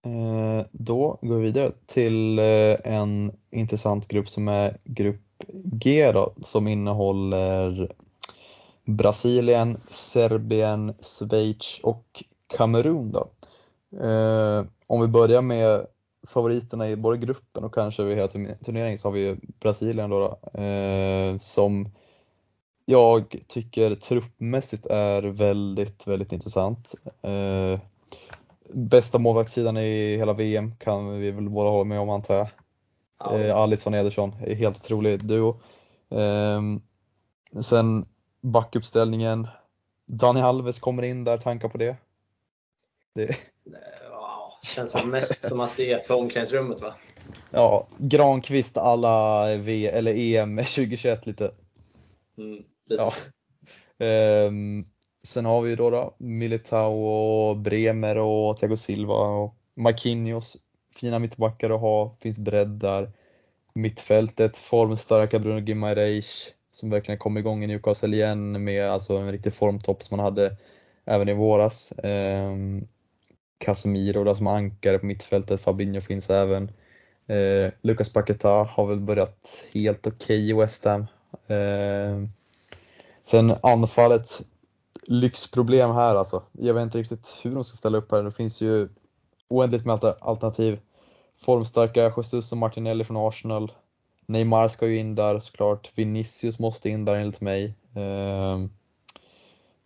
[0.06, 6.34] Eh, då går vi vidare till eh, en intressant grupp som är grupp G då,
[6.42, 7.92] som innehåller
[8.84, 12.24] Brasilien, Serbien, Schweiz och
[12.56, 13.12] Kamerun.
[13.12, 13.28] Då.
[14.92, 15.86] Om vi börjar med
[16.26, 20.18] favoriterna i både gruppen och kanske över hela turne- turneringen så har vi Brasilien då,
[20.52, 21.88] då eh, som
[22.84, 26.94] jag tycker truppmässigt är väldigt, väldigt intressant.
[27.22, 27.80] Eh,
[28.74, 32.48] bästa målvaktssidan i hela VM kan vi väl båda hålla med om antar jag.
[33.18, 35.60] Ja, Eh, Alisson Ederson, är helt otrolig duo.
[36.10, 36.80] Ehm,
[37.62, 38.06] sen
[38.40, 39.48] backuppställningen,
[40.06, 41.96] Dani Alves kommer in där, tankar på det?
[43.14, 43.36] det...
[44.62, 46.94] Känns väl mest som att det är för omklädningsrummet va?
[47.50, 51.50] Ja, Granqvist alla v eller EM 2021 lite.
[52.38, 53.02] Mm, lite.
[53.02, 53.12] Ja.
[54.06, 54.84] Ehm,
[55.24, 60.56] sen har vi ju då, då Militao och Bremer och Thiago Silva och Marquinhos.
[61.00, 63.12] Fina mittbackar att ha, finns bredd där.
[63.74, 69.54] Mittfältet, formstarka Bruno Gimareis som verkligen kom igång i Newcastle igen med alltså en riktig
[69.54, 70.56] formtopp som man hade
[71.04, 71.92] även i våras.
[72.02, 72.86] Ehm,
[73.62, 76.70] Casemiro där som ankare på mittfältet, Fabinho finns även.
[77.26, 81.00] Eh, Lucas Paqueta har väl börjat helt okej okay i West Ham.
[81.46, 82.28] Eh,
[83.24, 84.42] sen anfallet,
[85.02, 86.42] lyxproblem här alltså.
[86.52, 88.22] Jag vet inte riktigt hur de ska ställa upp här.
[88.22, 88.88] Det finns ju
[89.48, 90.80] oändligt med alternativ.
[91.40, 93.72] Formstarka Jesus och Martinelli från Arsenal.
[94.26, 95.90] Neymar ska ju in där såklart.
[95.94, 97.74] Vinicius måste in där enligt mig.
[97.96, 98.54] Eh,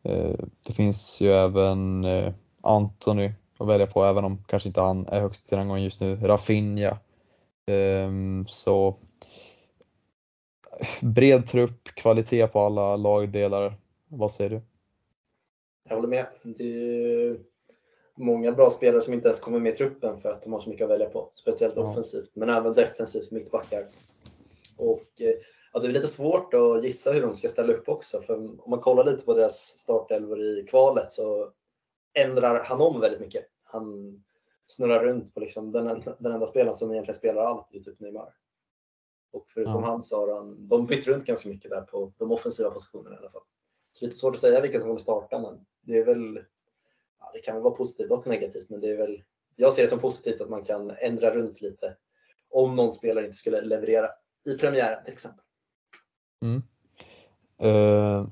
[0.03, 0.35] eh
[0.67, 5.21] det finns ju även eh, Anthony att välja på, även om kanske inte han är
[5.21, 6.17] högst i rangordningen just nu.
[6.17, 6.99] Rafinha.
[7.71, 8.97] Um, så
[11.03, 13.75] bred trupp, kvalitet på alla lagdelar.
[14.09, 14.61] Vad säger du?
[15.89, 16.27] Jag håller med.
[16.43, 17.37] Det är
[18.17, 20.71] många bra spelare som inte ens kommer med i truppen för att de har så
[20.71, 21.31] mycket att välja på.
[21.35, 21.91] Speciellt ja.
[21.91, 23.85] offensivt, men även defensivt, mittbackar.
[24.77, 25.35] Och eh,
[25.73, 28.21] ja, det är lite svårt att gissa hur de ska ställa upp också.
[28.21, 31.53] För om man kollar lite på deras startelvor i kvalet så
[32.17, 33.47] ändrar han om väldigt mycket.
[33.63, 34.17] Han
[34.67, 38.35] snurrar runt på liksom den, den enda spelaren som egentligen spelar allt, är typ Neymar.
[39.33, 39.87] Och förutom ja.
[39.87, 43.19] han så har han, de bytt runt ganska mycket där på de offensiva positionerna i
[43.19, 43.43] alla fall.
[43.93, 46.41] Så lite svårt att säga vilka som kommer starta, men det är väl,
[47.21, 49.23] ja, det kan väl vara positivt och negativt, men det är väl,
[49.57, 51.97] jag ser det som positivt att man kan ändra runt lite
[52.51, 54.09] om någon spelare inte skulle leverera
[54.47, 55.45] i premiären till exempel.
[56.43, 56.63] Mm.
[57.73, 58.29] Uh,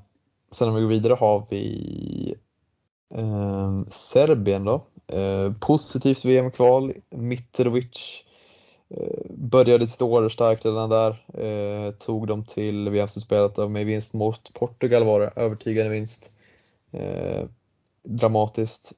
[0.51, 2.35] sen om vi går vidare har vi
[3.13, 4.85] Eh, Serbien då.
[5.07, 6.93] Eh, positivt VM-kval.
[7.09, 8.23] Mitrovic
[8.89, 11.25] eh, började sitt år starkt redan där.
[11.33, 15.31] Eh, tog dem till VM-slutspelet med vinst mot Portugal var det.
[15.35, 16.31] Övertygande vinst.
[16.91, 17.45] Eh,
[18.03, 18.93] dramatiskt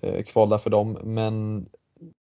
[0.00, 1.66] eh, kval där för dem, men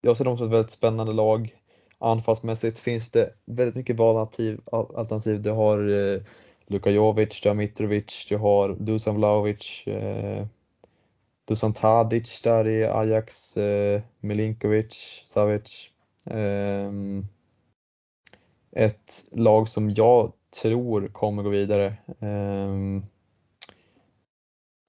[0.01, 1.55] jag ser dem som ett väldigt spännande lag.
[1.99, 4.61] Anfallsmässigt finns det väldigt mycket valalternativ.
[4.73, 5.43] Alternativ.
[5.43, 6.21] Du har eh,
[6.67, 10.47] Luka Jovic, du har Mitrovic, du har Dusan Vlahovic, eh,
[11.45, 15.91] Dusan Tadic där i Ajax, eh, Milinkovic, Savic.
[16.31, 16.93] Eh,
[18.73, 21.87] ett lag som jag tror kommer gå vidare.
[22.21, 22.75] Eh,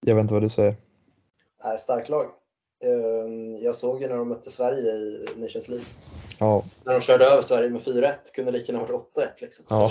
[0.05, 0.75] jag vet inte vad du säger?
[1.63, 2.25] Nej, starkt lag.
[2.83, 5.85] Ehm, jag såg ju när de mötte Sverige i Nations League.
[6.39, 6.63] Ja.
[6.83, 9.41] När de körde över Sverige med 4-1, kunde lika gärna varit 8-1.
[9.41, 9.65] Liksom.
[9.69, 9.89] Ja.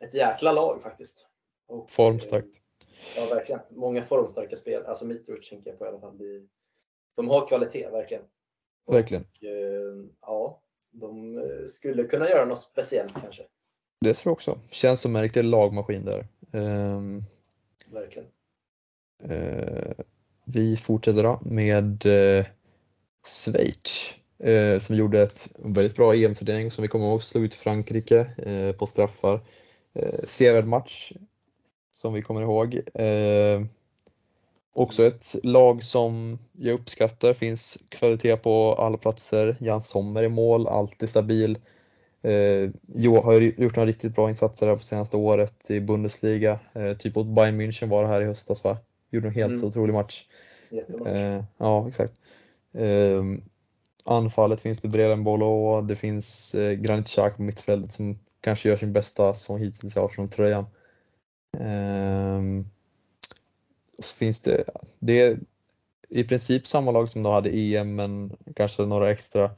[0.00, 1.26] Ett jäkla lag faktiskt.
[1.68, 2.56] Och, Formstarkt.
[3.16, 3.60] Ja, verkligen.
[3.70, 4.86] Många formstarka spel.
[4.86, 6.18] Alltså Mitrovic tänker jag på i alla fall.
[7.16, 8.22] De har kvalitet, verkligen.
[8.90, 9.22] Verkligen.
[9.22, 13.42] Och, eh, ja, de eh, skulle kunna göra något speciellt kanske.
[14.00, 14.60] Det tror jag också.
[14.70, 16.26] Känns som en riktig lagmaskin där.
[16.52, 17.22] Um,
[17.92, 18.28] verkligen.
[19.30, 19.92] Uh,
[20.44, 22.44] vi fortsätter då med uh,
[23.26, 24.14] Schweiz
[24.46, 28.86] uh, som gjorde ett väldigt bra EM-turnering som vi kommer ihåg slog ut Frankrike på
[28.86, 29.40] straffar.
[30.24, 31.12] Sevärd match
[31.98, 32.80] som vi kommer ihåg.
[32.94, 33.62] Eh,
[34.72, 39.56] också ett lag som jag uppskattar, finns kvalitet på alla platser.
[39.60, 41.58] Jan Sommer i mål, alltid stabil.
[42.22, 46.58] Eh, jo, har gjort några riktigt bra insatser här på senaste året i Bundesliga.
[46.72, 48.78] Eh, typ mot Bayern München var det här i höstas va?
[49.10, 49.64] Gjorde en helt mm.
[49.64, 50.24] otrolig match.
[51.06, 52.12] Eh, ja, exakt.
[52.74, 53.22] Eh,
[54.06, 58.76] anfallet finns det Brelen Bolo, det finns eh, Granit Xhaka på mittfältet som kanske gör
[58.76, 60.64] sin bästa som hittills i Arsenal-tröjan.
[61.58, 62.66] Um,
[63.98, 64.64] så finns det,
[64.98, 65.38] det är
[66.10, 69.50] i princip samma lag som de hade EM men kanske några extra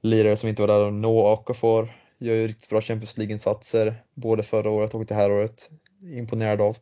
[0.00, 0.90] lirare som inte var där.
[0.90, 5.70] Noah Okafor gör ju riktigt bra Champions League-insatser både förra året och det här året.
[6.02, 6.76] Imponerad av.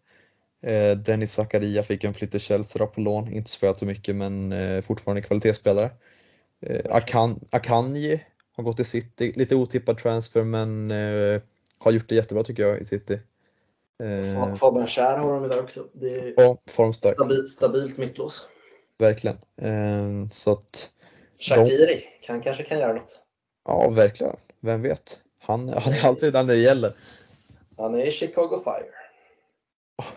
[0.62, 4.52] Eh, Dennis Zakaria fick en flytt till Chelsea på lån, inte spelat så mycket men
[4.52, 5.90] eh, fortfarande kvalitetsspelare.
[6.61, 8.20] Eh, Akan, Akanji
[8.56, 11.42] har gått till City, lite otippad transfer men eh,
[11.78, 13.20] har gjort det jättebra tycker jag i City.
[14.02, 15.87] Eh, Fabian Kär har de där också.
[15.92, 17.14] Det är ja, formstark.
[17.14, 18.48] Stabilt, stabilt mittlås.
[18.98, 19.37] Verkligen.
[19.58, 20.90] Eh, så att
[21.38, 22.26] Shakiri, de...
[22.26, 23.20] han kanske kan göra något.
[23.64, 24.37] Ja, verkligen.
[24.61, 25.20] Vem vet?
[25.40, 26.92] Han, han är alltid där när det gäller.
[27.76, 28.90] Han är i Chicago Fire.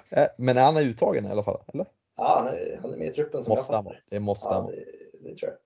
[0.09, 1.61] Eh, men är han uttagen i alla fall?
[1.73, 1.85] Eller?
[2.17, 4.03] Ja, han är, han är med i truppen som måste jag fattar.
[4.09, 5.61] Det måste ja, det, det tror jag.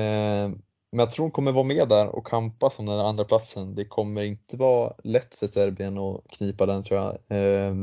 [0.00, 0.50] Eh,
[0.94, 3.74] men jag tror hon kommer vara med där och kampa som den andra platsen.
[3.74, 7.38] Det kommer inte vara lätt för Serbien att knipa den tror jag.
[7.38, 7.74] Eh,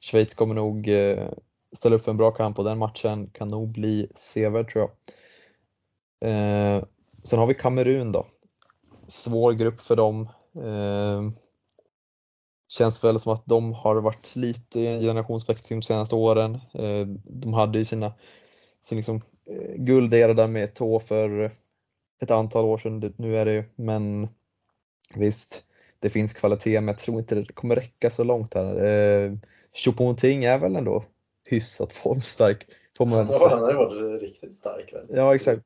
[0.00, 1.28] Schweiz kommer nog eh,
[1.76, 4.90] ställa upp för en bra kamp och den matchen kan nog bli sevärd tror jag.
[6.30, 6.84] Eh,
[7.24, 8.26] sen har vi Kamerun då.
[9.06, 10.28] Svår grupp för dem.
[10.56, 11.22] Eh,
[12.68, 16.60] känns väl som att de har varit lite i en generationsväxling de senaste åren.
[16.72, 18.12] Ehm, de hade ju sina
[18.80, 19.16] sin liksom,
[19.50, 21.50] eh, guldera där med tå för
[22.22, 23.14] ett antal år sedan.
[23.16, 24.28] Nu är det ju, men
[25.14, 25.64] visst,
[25.98, 28.74] det finns kvalitet, men jag tror inte det kommer räcka så långt här.
[28.76, 29.32] Eh,
[29.74, 31.04] Choupo-Moting är väl ändå
[31.48, 32.66] hyfsat formstark.
[32.98, 34.92] Får man Ja, han har ju varit riktigt stark.
[34.92, 35.06] Väl?
[35.08, 35.62] Ja, exakt.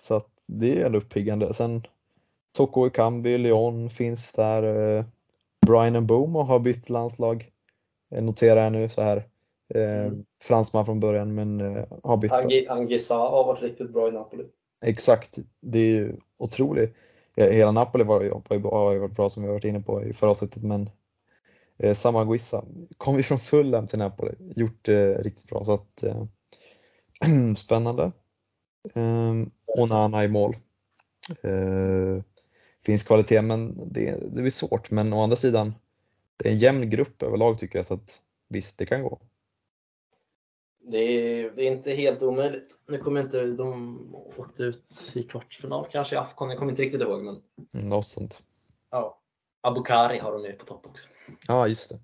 [0.00, 1.54] Så att det är ändå uppiggande.
[1.54, 1.82] Sen
[2.56, 4.96] Toko Ekambi, Lyon finns där.
[4.98, 5.04] eh,
[5.66, 7.50] Brian Mbomo har bytt landslag.
[8.08, 9.16] Jag noterar jag nu så här.
[9.16, 9.22] Eh,
[10.06, 10.24] Mm.
[10.42, 12.32] Fransman från början men eh, har bytt.
[12.32, 14.44] Angi, Angisa har varit riktigt bra i Napoli.
[14.82, 16.96] Exakt, det är ju otroligt.
[17.36, 19.80] Hela Napoli var ju, var ju, har ju varit bra som vi har varit inne
[19.80, 20.90] på i förra avsnittet men
[21.78, 22.64] eh, samma Guissa
[22.96, 26.24] kom ju från Fulham till Napoli, gjort det riktigt bra så att eh,
[27.56, 28.12] spännande.
[28.94, 29.34] Eh,
[29.66, 30.56] Onana i mål.
[31.42, 32.22] Eh,
[32.86, 35.74] finns kvalitet men det, det blir svårt men å andra sidan
[36.36, 39.20] det är en jämn grupp överlag tycker jag så att visst det kan gå.
[40.84, 42.82] Det är, det är inte helt omöjligt.
[42.88, 43.98] Nu kommer inte, de
[44.36, 47.22] åkte ut i kvartsfinal kanske i Afcon, jag kommer inte riktigt ihåg.
[47.24, 47.42] Men
[47.74, 48.42] Mm, Något sånt.
[48.90, 49.18] ja.
[49.60, 51.08] Abukari har de ju på topp också.
[51.48, 51.98] Ja just det.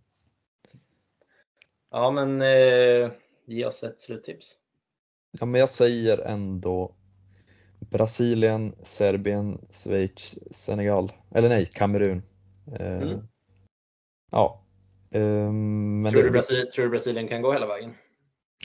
[1.90, 3.10] Ja men eh,
[3.46, 4.56] ge oss ett sluttips.
[5.40, 6.94] Ja, men jag säger ändå
[7.90, 11.12] Brasilien, Serbien, Schweiz, Senegal.
[11.34, 12.22] Eller nej, Kamerun.
[12.80, 13.28] Eh, Mm.
[14.30, 14.64] Ja.
[15.10, 17.94] Men tror, du det, Brasil, tror du Brasilien kan gå hela vägen?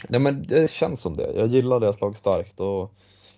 [0.10, 1.34] Ja, men det känns som det.
[1.36, 2.93] Jag gillar deras lag starkt och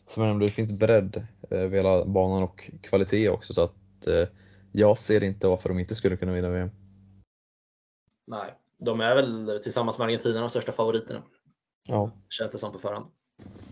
[0.08, 4.08] som jag nämnde, det finns bredd eh, över hela banan och kvalitet också så att
[4.08, 4.30] eh,
[4.72, 6.70] jag ser inte varför de inte skulle kunna vinna VM.
[8.28, 11.24] Nej, de är väl tillsammans med Argentina de största favoriterna.
[11.88, 13.06] Ja, Känns det som på förhand.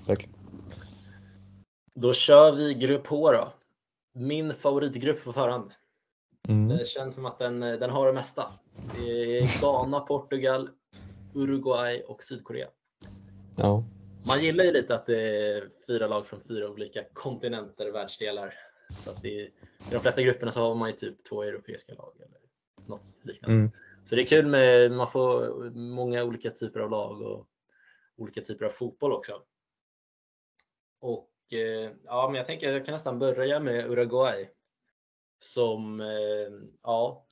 [0.08, 0.36] verkligen.
[1.96, 3.48] Då kör vi grupp H då.
[4.16, 5.72] Min favoritgrupp på förhand.
[6.50, 6.78] Mm.
[6.78, 8.44] Det känns som att den, den har det mesta.
[8.96, 10.70] Det är Ghana, Portugal,
[11.36, 12.68] Uruguay och Sydkorea.
[13.58, 13.84] Ja.
[14.28, 18.54] Man gillar ju lite att det är fyra lag från fyra olika kontinenter, världsdelar.
[18.90, 19.52] Så att är, I
[19.92, 22.40] de flesta grupperna så har man ju typ två europeiska lag eller
[22.88, 23.56] något liknande.
[23.56, 23.72] Mm.
[24.04, 27.48] Så det är kul med, man får många olika typer av lag och
[28.18, 29.42] olika typer av fotboll också.
[31.02, 34.50] Och eh, ja, men jag tänker att jag kan nästan börja med Uruguay.
[35.40, 36.08] Som, eh,
[36.84, 37.28] ja.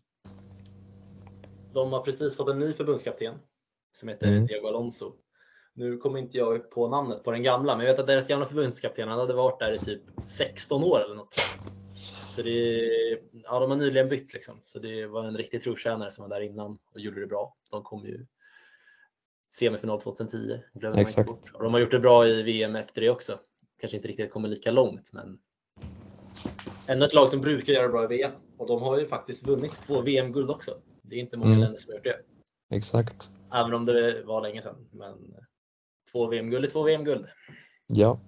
[1.73, 3.39] De har precis fått en ny förbundskapten
[3.91, 4.45] som heter Mm.
[4.45, 5.13] Diego Alonso.
[5.73, 8.45] Nu kommer inte jag på namnet på den gamla, men jag vet att deras gamla
[8.45, 11.35] förbundskapten han hade varit där i typ 16 år eller något.
[12.27, 12.89] Så det,
[13.43, 14.59] ja, de har nyligen bytt liksom.
[14.61, 17.55] Så det var en riktig trotjänare som var där innan och gjorde det bra.
[17.71, 18.25] De kom ju
[19.53, 20.37] semifinal 2010.
[20.73, 21.29] glömmer man Exakt.
[21.53, 23.39] Och de har gjort det bra i VM efter det också.
[23.79, 25.39] Kanske inte riktigt kommer lika långt, men
[26.87, 28.31] ännu ett lag som brukar göra bra i VM.
[28.57, 30.71] Och de har ju faktiskt vunnit två VM-guld också.
[31.01, 31.61] Det är inte många Mm.
[31.61, 32.21] länder som har gjort det.
[32.75, 33.29] Exakt.
[33.53, 34.87] Även om det var länge sedan.
[34.91, 35.35] Men
[36.11, 37.27] två VM-guld är två VM-guld.
[37.87, 38.19] Ja.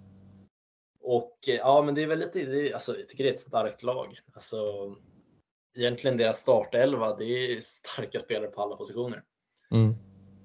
[1.02, 3.42] Och eh, ja, men det är väl lite, det alltså, jag tycker det är ett
[3.42, 4.20] starkt lag.
[4.34, 4.58] Alltså,
[5.76, 9.24] egentligen deras startelva, det är starka spelare på alla positioner.
[9.72, 9.96] Mm.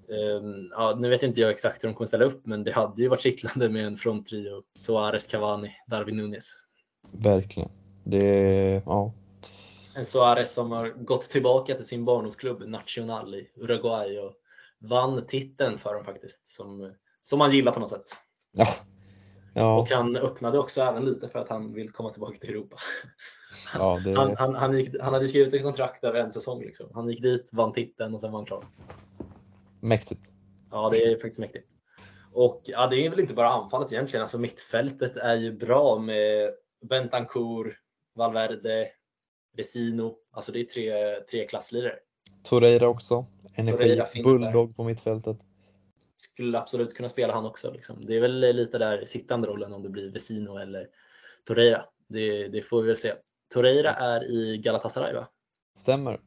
[0.09, 3.03] Ehm, ja, nu vet inte jag exakt hur de kommer ställa upp, men det hade
[3.03, 4.63] ju varit kittlande med en fronttrio.
[4.75, 6.53] Suarez, Cavani, Darwin Nunes.
[7.13, 7.71] Verkligen.
[8.05, 9.15] Det, ja.
[9.97, 14.33] En Suarez som har gått tillbaka till sin barndomsklubb Nacional i Uruguay och
[14.81, 16.49] vann titeln för dem faktiskt.
[16.49, 18.17] Som, som man gillar på något sätt.
[18.53, 18.67] Ja.
[19.55, 19.79] Ja.
[19.79, 22.77] Och han öppnade också även lite för att han vill komma tillbaka till Europa.
[23.75, 26.61] ja det, Han, han, han, gick, han hade skrivit ett kontrakt över en säsong.
[26.61, 26.91] Liksom.
[26.95, 28.65] Han gick dit, vann titeln och sen var han klar.
[29.81, 30.31] mäktigt.
[30.71, 31.73] Ja, det är faktiskt mäktigt.
[32.33, 34.23] Och ja, det är väl inte bara anfallet egentligen.
[34.23, 36.51] Alltså mittfältet är ju bra med
[36.89, 37.67] Bentancourt,
[38.15, 38.89] Valverde,
[39.57, 40.17] Vesino.
[40.33, 41.99] Alltså det är tre, tre klasslirare.
[42.49, 43.27] Torreira också.
[43.55, 45.37] Energi, Torreira bulldog på mittfältet.
[46.17, 47.71] Skulle absolut kunna spela han också.
[47.73, 48.07] Liksom.
[48.07, 50.89] Det är väl lite där sittande rollen om det blir Vesino eller
[51.45, 51.85] Torreira.
[52.09, 53.15] Det, det får vi väl se.
[53.55, 55.29] Torreira är i Galatasaray va?
[55.79, 56.21] Stämmer.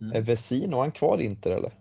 [0.00, 0.16] Mm.
[0.16, 1.72] Är Vesino han kvar i Inter eller?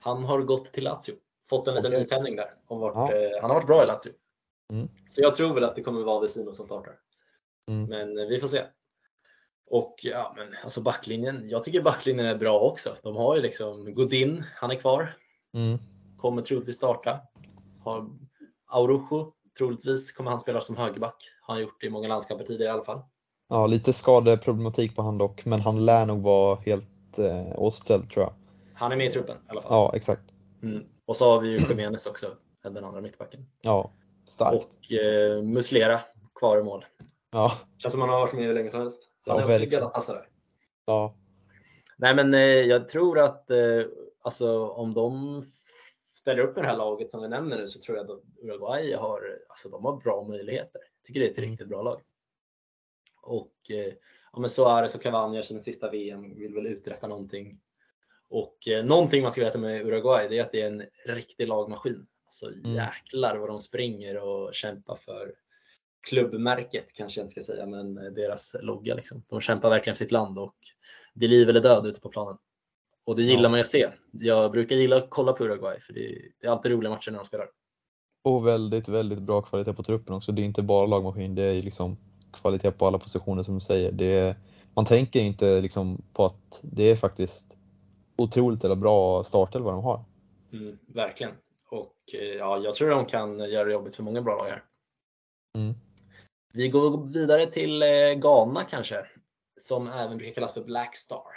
[0.00, 1.14] Han har gått till Lazio.
[1.50, 2.00] Fått en liten Okej.
[2.00, 2.54] nytändning där.
[2.66, 3.12] Och varit, Ja.
[3.12, 4.12] eh, han har varit bra i Lazio.
[4.72, 4.88] Mm.
[5.08, 6.94] Så jag tror väl att det kommer vara Vesino som startar.
[7.70, 7.84] Mm.
[7.84, 8.62] Men eh, vi får se.
[9.70, 11.48] Och ja, men alltså backlinjen.
[11.48, 12.96] Jag tycker backlinjen är bra också.
[13.02, 15.14] De har ju liksom Godin, han är kvar.
[15.54, 15.78] Mm.
[16.16, 17.20] Kommer troligtvis starta.
[17.84, 18.08] Har
[18.68, 21.16] Aurujo, troligtvis kommer han spela som högerback.
[21.40, 23.00] Har han gjort i många landskamper tidigare i alla fall.
[23.48, 28.24] Ja, lite skadeproblematik på han dock, men han lär nog vara helt eh, återställd tror
[28.24, 28.32] jag.
[28.74, 29.72] Han är med i truppen i alla fall.
[29.72, 30.22] Ja, exakt.
[30.62, 30.84] Mm.
[31.06, 32.26] Och så har vi ju Jimenez också,
[32.62, 33.46] den andra mittbacken.
[33.62, 33.90] Ja,
[34.26, 34.64] starkt.
[34.64, 36.00] Och eh, Muslera
[36.34, 36.84] kvar i mål.
[37.32, 39.02] Ja, Känns som han har varit med hur länge som helst.
[39.26, 39.80] Ja, Han är också i verkligen.
[39.80, 40.26] Galatasaray.
[40.84, 41.14] ja,
[41.96, 43.82] Nej, men eh, jag tror att eh,
[44.22, 45.42] alltså, om de
[46.14, 48.92] ställer upp med det här laget som vi nämner nu så tror jag att Uruguay
[48.94, 50.80] har, alltså, de har bra möjligheter.
[50.80, 51.50] Jag tycker det är ett Mm.
[51.50, 52.00] riktigt bra lag.
[53.22, 53.92] Och eh,
[54.32, 57.60] ja, men Suarez och Cavani sin sista VM vill väl uträtta någonting.
[58.28, 61.48] Och eh, någonting man ska veta med Uruguay det är att det är en riktig
[61.48, 62.06] lagmaskin.
[62.24, 65.34] Alltså jäklar vad de springer och kämpar för
[66.08, 69.22] klubbmärket kanske jag inte ska säga, men deras logga liksom.
[69.28, 70.54] De kämpar verkligen för sitt land och
[71.14, 72.38] det är liv eller död ute på planen.
[73.04, 73.48] Och det gillar Ja.
[73.48, 73.88] man ju att se.
[74.12, 77.10] Jag brukar gilla att kolla på Uruguay för det är, det är alltid roliga matcher
[77.10, 77.46] när de spelar.
[78.24, 80.32] och väldigt, väldigt bra kvalitet på truppen också.
[80.32, 81.96] Det är inte bara lagmaskin, det är liksom
[82.32, 83.92] kvalitet på alla positioner som du säger.
[83.92, 84.36] Det är,
[84.74, 87.56] man tänker inte liksom på att det är faktiskt
[88.18, 90.04] otroligt eller bra startelva de har.
[90.52, 91.32] Mm, verkligen.
[91.70, 94.64] Och eh, ja, jag tror de kan göra det jobbigt för många bra lag här.
[95.56, 95.74] Mm.
[96.56, 99.06] Vi går vidare till eh, Ghana kanske,
[99.56, 101.32] som även brukar kallas för Black Star.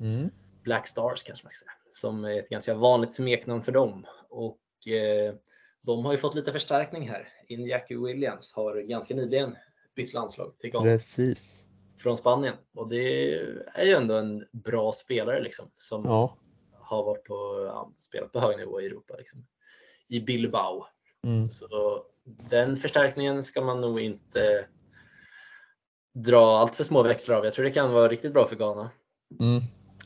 [0.00, 0.30] Mm.
[0.62, 4.06] Black Stars kanske man ska säga, som är ett ganska vanligt smeknamn för dem.
[4.28, 5.34] Och eh,
[5.82, 7.28] de har ju fått lite förstärkning här.
[7.48, 9.56] Injaki Williams har ganska nyligen
[9.96, 11.64] bytt landslag till Ghana Precis.
[11.98, 13.34] från Spanien och det
[13.74, 16.36] är ju ändå en bra spelare liksom som Ja.
[16.72, 19.46] har varit på, ja, spelat på hög nivå i Europa liksom.
[20.08, 20.86] I Bilbao.
[21.26, 21.48] Mm.
[21.48, 24.66] Så den förstärkningen ska man nog inte
[26.14, 27.44] dra allt för små växlar av.
[27.44, 28.90] Jag tror det kan vara riktigt bra för Ghana.
[29.40, 29.62] Mm.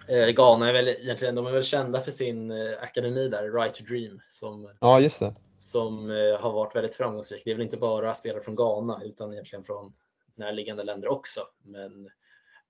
[0.09, 3.75] Eh, Ghana är väl egentligen, de är väl kända för sin eh, akademi där, Right
[3.75, 5.35] to Dream, som, Ja, just det.
[5.59, 7.43] som eh, har varit väldigt framgångsrik.
[7.45, 9.93] Det är väl inte bara spelare från Ghana utan egentligen från
[10.35, 11.41] närliggande länder också.
[11.65, 12.11] Men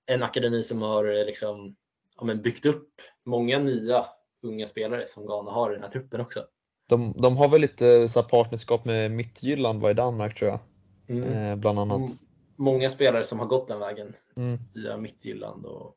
[0.05, 1.75] en akademi som har liksom,
[2.19, 4.05] ja, byggt upp många nya
[4.41, 6.45] unga spelare som Ghana har i den här truppen också.
[6.89, 10.59] De, de har väl lite så partnerskap med Midtjylland var i Danmark tror jag.
[11.09, 11.51] Mm.
[11.51, 11.97] Eh, bland annat.
[11.97, 12.09] Mm.
[12.57, 14.57] Många spelare som har gått den vägen Mm.
[14.73, 15.95] via Midtjylland och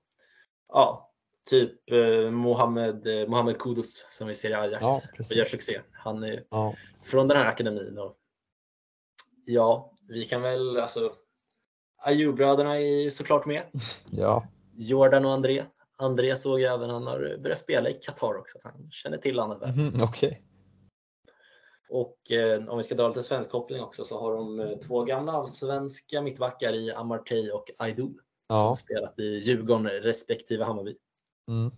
[0.72, 1.10] ja,
[1.50, 5.80] typ eh, Mohamed, eh, Mohamed Kudus som vi ser i Ajax Ja, och gör succé.
[5.92, 6.74] Han är Ja.
[7.02, 7.98] från den här akademin.
[7.98, 8.16] Och,
[9.44, 11.12] ja, vi kan väl alltså
[12.06, 13.62] Ayew-bröderna är såklart med.
[14.10, 14.46] ja.
[14.76, 15.64] Jordan och André.
[15.98, 19.34] André såg jag även, han har börjat spela i Qatar också, så han känner till
[19.36, 19.68] landet väl.
[19.76, 20.42] Mhm, Okej.
[21.90, 25.04] Och eh, om vi ska dra lite svensk koppling också så har de eh, två
[25.04, 28.08] gamla allsvenska mittbackar i Amartey och Aidu
[28.48, 28.62] Ja.
[28.62, 30.96] som spelat i Djurgården respektive Hammarby.
[31.48, 31.70] Mm.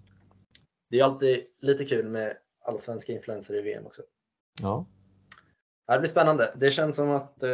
[0.90, 4.02] Det är alltid lite kul med allsvenska influenser i VM också.
[4.62, 4.86] Ja.
[5.86, 6.52] Det blir spännande.
[6.56, 7.50] Det känns som att eh,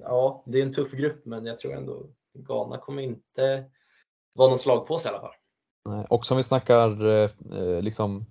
[0.00, 2.06] ja, det är en tuff grupp, men jag tror ändå
[2.38, 3.64] Ghana kommer inte
[4.32, 5.34] vara någon slagpåse i alla fall.
[6.08, 8.26] Och som vi snackar eh, eh, liksom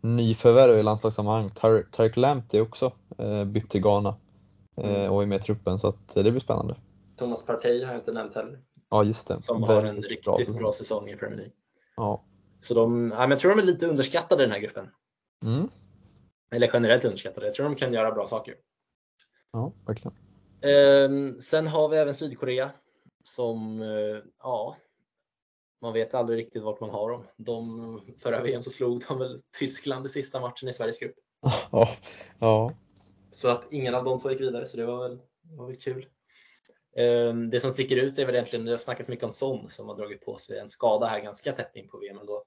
[0.00, 4.16] nyförvärv i landslagssammanhang, Tar- Tarek Lamptey också eh, bytt till Ghana
[4.76, 5.12] eh, Mm.
[5.12, 6.76] och är med i truppen så att eh, det blir spännande.
[7.16, 9.40] Thomas Partey har jag inte nämnt heller, Ja just det.
[9.40, 10.56] som har en Väldigt riktigt säsong.
[10.56, 11.52] bra säsong i Premier League.
[11.96, 12.24] Ja.
[12.60, 14.88] Så de, ja, jag tror de är lite underskattade i den här gruppen.
[15.44, 15.68] Mm.
[16.54, 17.46] Eller generellt underskattade.
[17.46, 18.54] Jag tror de kan göra bra saker.
[19.52, 20.16] ja, verkligen.
[20.62, 22.70] Ehm, sen har vi även Sydkorea
[23.24, 23.88] som, eh,
[24.42, 24.76] ja,
[25.82, 27.24] man vet aldrig riktigt vart man har dem.
[27.36, 31.16] De, förra VM så slog de väl Tyskland i sista matchen i Sveriges grupp.
[31.72, 31.88] Ja.
[32.38, 32.70] ja.
[33.30, 36.06] Så att ingen av de två gick vidare, så det var väl, var väl kul.
[36.96, 39.88] Ehm, det som sticker ut är väl egentligen, det har snackats mycket om Son som
[39.88, 42.44] har dragit på sig en skada här ganska tätt in på VM ändå.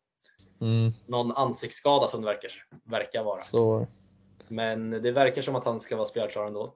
[0.61, 0.91] Mm.
[1.07, 2.51] Någon ansiktsskada som det verkar,
[2.83, 3.41] verkar vara.
[3.41, 3.87] Så
[4.47, 6.75] Men det verkar som att han ska vara spelklar ändå.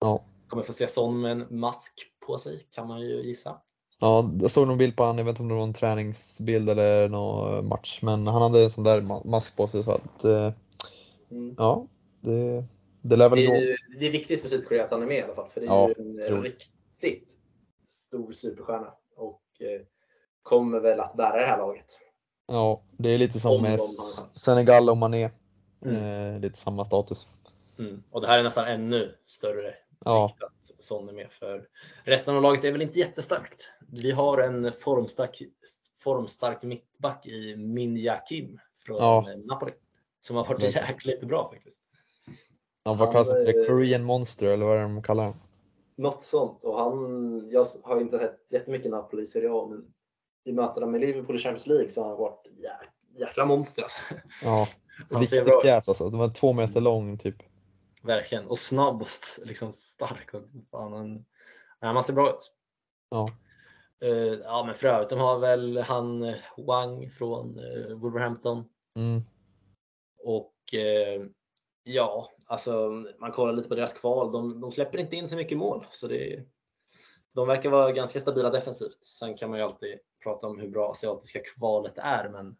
[0.00, 0.24] ja.
[0.48, 1.92] Kommer få se Son med en mask
[2.26, 3.60] på sig kan man ju gissa.
[4.00, 6.70] Ja, jag såg någon bild på han, jag vet inte om det var en träningsbild
[6.70, 10.24] eller någon match, men han hade en sån där ma- mask på sig så att
[10.24, 10.52] eh,
[11.32, 11.54] Mm.
[11.58, 11.86] ja,
[12.20, 12.64] det,
[13.02, 13.52] det lär väl Det gå.
[13.52, 15.66] är, det är viktigt för Sydkorea att han är med i alla fall, för det
[15.66, 17.28] är Ja, ju en tror- riktigt
[17.86, 19.80] stor superstjärna och eh,
[20.42, 21.86] kommer väl att bära det här laget.
[22.48, 23.80] Ja, det är lite som Om med.
[23.80, 25.30] Senegal och Mané.
[25.84, 26.34] Mm.
[26.34, 27.28] Eh, lite samma status.
[27.78, 28.02] Mm.
[28.10, 29.74] Och det här är nästan ännu större
[30.04, 30.26] Ja.
[30.26, 31.62] vikt att Son är med för
[32.04, 33.72] resten av laget är väl inte jättestarkt.
[34.02, 35.42] Vi har en formstark,
[35.98, 39.26] formstark mittback i Minja Kim från Ja.
[39.44, 39.72] Napoli
[40.20, 40.86] som har varit Verkligen.
[40.88, 41.78] jäkligt bra faktiskt.
[42.84, 43.60] Han, kallas det?
[43.60, 45.34] eh, Korean Monster eller vad är det de kallar den?
[45.96, 46.64] Något sånt.
[46.64, 49.84] Och han, jag har inte sett jättemycket Napoli i Serie A, men
[50.44, 52.72] i mötena med Liverpool i Champions League så har han varit jä,
[53.26, 53.82] jäkla monster.
[53.82, 53.98] Alltså.
[54.44, 54.68] Ja,
[55.20, 56.10] riktig pjäs alltså.
[56.10, 57.36] De var två meter lång typ.
[58.02, 58.46] Verkligen.
[58.46, 60.34] Och snabb och st- liksom stark.
[60.34, 61.14] Och, fan, han,
[61.82, 62.52] nej, man ser bra ut.
[63.10, 63.26] Ja.
[64.02, 68.64] Eh, ja, men för övrigt, de har väl han eh, Wang från eh, Wolverhampton
[68.96, 69.22] Mm.
[70.24, 70.54] och
[71.82, 72.90] ja, alltså
[73.20, 74.32] man kollar lite på deras kval.
[74.32, 76.44] De, de släpper inte in så mycket mål, så det,
[77.34, 79.04] de verkar vara ganska stabila defensivt.
[79.04, 82.56] Sen kan man ju alltid prata om hur bra asiatiska kvalet är, men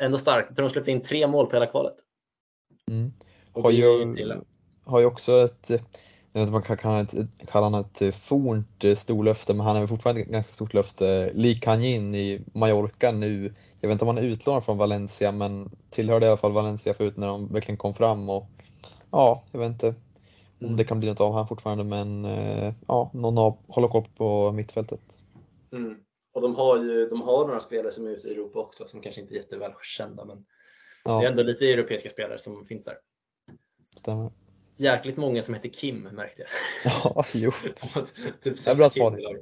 [0.00, 0.48] ändå starkt.
[0.48, 1.96] Jag tror de släppte in tre mål på hela kvalet.
[2.90, 3.12] Mm.
[3.52, 4.14] Har ju,
[4.84, 5.70] har ju också ett,
[6.32, 7.14] jag vet inte man kan kalla ett,
[7.46, 11.30] kalla honom ett fornt eh, storlöfte, men han är fortfarande ett ganska stort löfte.
[11.34, 13.54] Lee Kang-in i Mallorca nu.
[13.80, 16.94] Jag vet inte om han är utlånad från Valencia, men tillhörde i alla fall Valencia
[16.94, 18.46] förut när de verkligen kom fram och
[19.10, 20.76] ja, jag vet inte om Mm.
[20.76, 24.52] det kan bli något av han fortfarande, men eh, ja, någon av, håller koll på
[24.52, 25.00] mittfältet.
[25.72, 25.96] Mm.
[26.34, 29.00] Och de har ju de har några spelare som är ute i Europa också som
[29.00, 30.36] kanske inte är jättevälkända men
[31.04, 32.94] det är Ja, ändå lite europeiska spelare som finns där.
[33.96, 34.30] stämmer.
[34.80, 36.50] Jäkligt många som heter Kim märkte jag.
[37.04, 37.50] Ja, jo.
[38.42, 39.20] typ är bra spaning.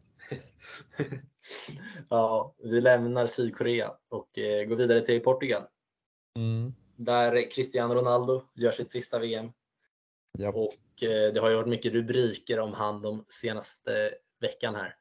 [2.11, 5.63] ja, vi lämnar Sydkorea och eh, går vidare till Portugal
[6.37, 6.73] Mm.
[6.97, 9.53] där Cristiano Ronaldo gör sitt sista VM
[10.39, 10.49] Ja.
[10.49, 14.95] och eh, det har ju varit mycket rubriker om han de senaste veckan här.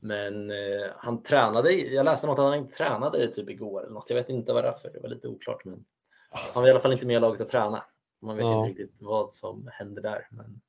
[0.00, 4.10] Men eh, han tränade, jag läste något att han tränade typ igår eller något.
[4.10, 5.64] Jag vet inte varför, det var lite oklart.
[5.64, 5.84] Men
[6.54, 7.84] han var i alla fall inte med i laget att träna.
[8.22, 8.66] Man vet Ja.
[8.66, 10.28] inte riktigt vad som händer där.
[10.30, 10.60] Men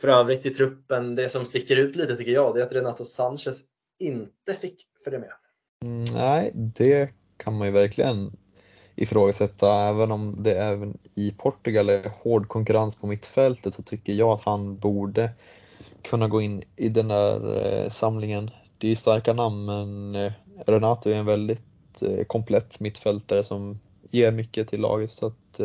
[0.00, 3.04] för övrigt i truppen, det som sticker ut lite tycker jag, det är att Renato
[3.04, 3.60] Sanchez
[3.98, 5.32] inte fick följa med.
[5.84, 8.36] Mm, nej, det kan man ju verkligen
[8.96, 9.74] ifrågasätta.
[9.74, 14.44] Även om det även i Portugal är hård konkurrens på mittfältet så tycker jag att
[14.44, 15.30] han borde
[16.02, 18.50] kunna gå in i den där eh, samlingen.
[18.78, 20.32] Det är ju starka namn men eh,
[20.66, 23.78] Renato är en väldigt eh, komplett mittfältare som
[24.10, 25.60] ger mycket till laget så att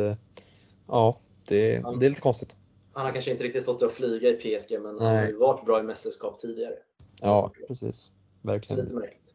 [0.88, 1.20] ja,
[1.50, 1.68] det,
[2.00, 2.56] det är lite konstigt.
[2.94, 5.20] Han har kanske inte riktigt fått det att flyga i PSG, men han Nej.
[5.20, 6.76] har ju varit bra i mästerskap tidigare.
[7.22, 7.96] Ja, precis.
[8.02, 8.12] Så
[8.48, 8.84] Verkligen.
[8.84, 9.34] lite märkligt.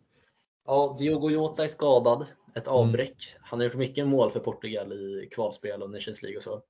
[0.67, 2.27] Ja, Diogo Jota är skadad.
[2.55, 2.79] Ett Mm.
[2.79, 3.17] avbräck.
[3.41, 6.63] Han har gjort mycket mål för Portugal i kvalspel och Nations League och så.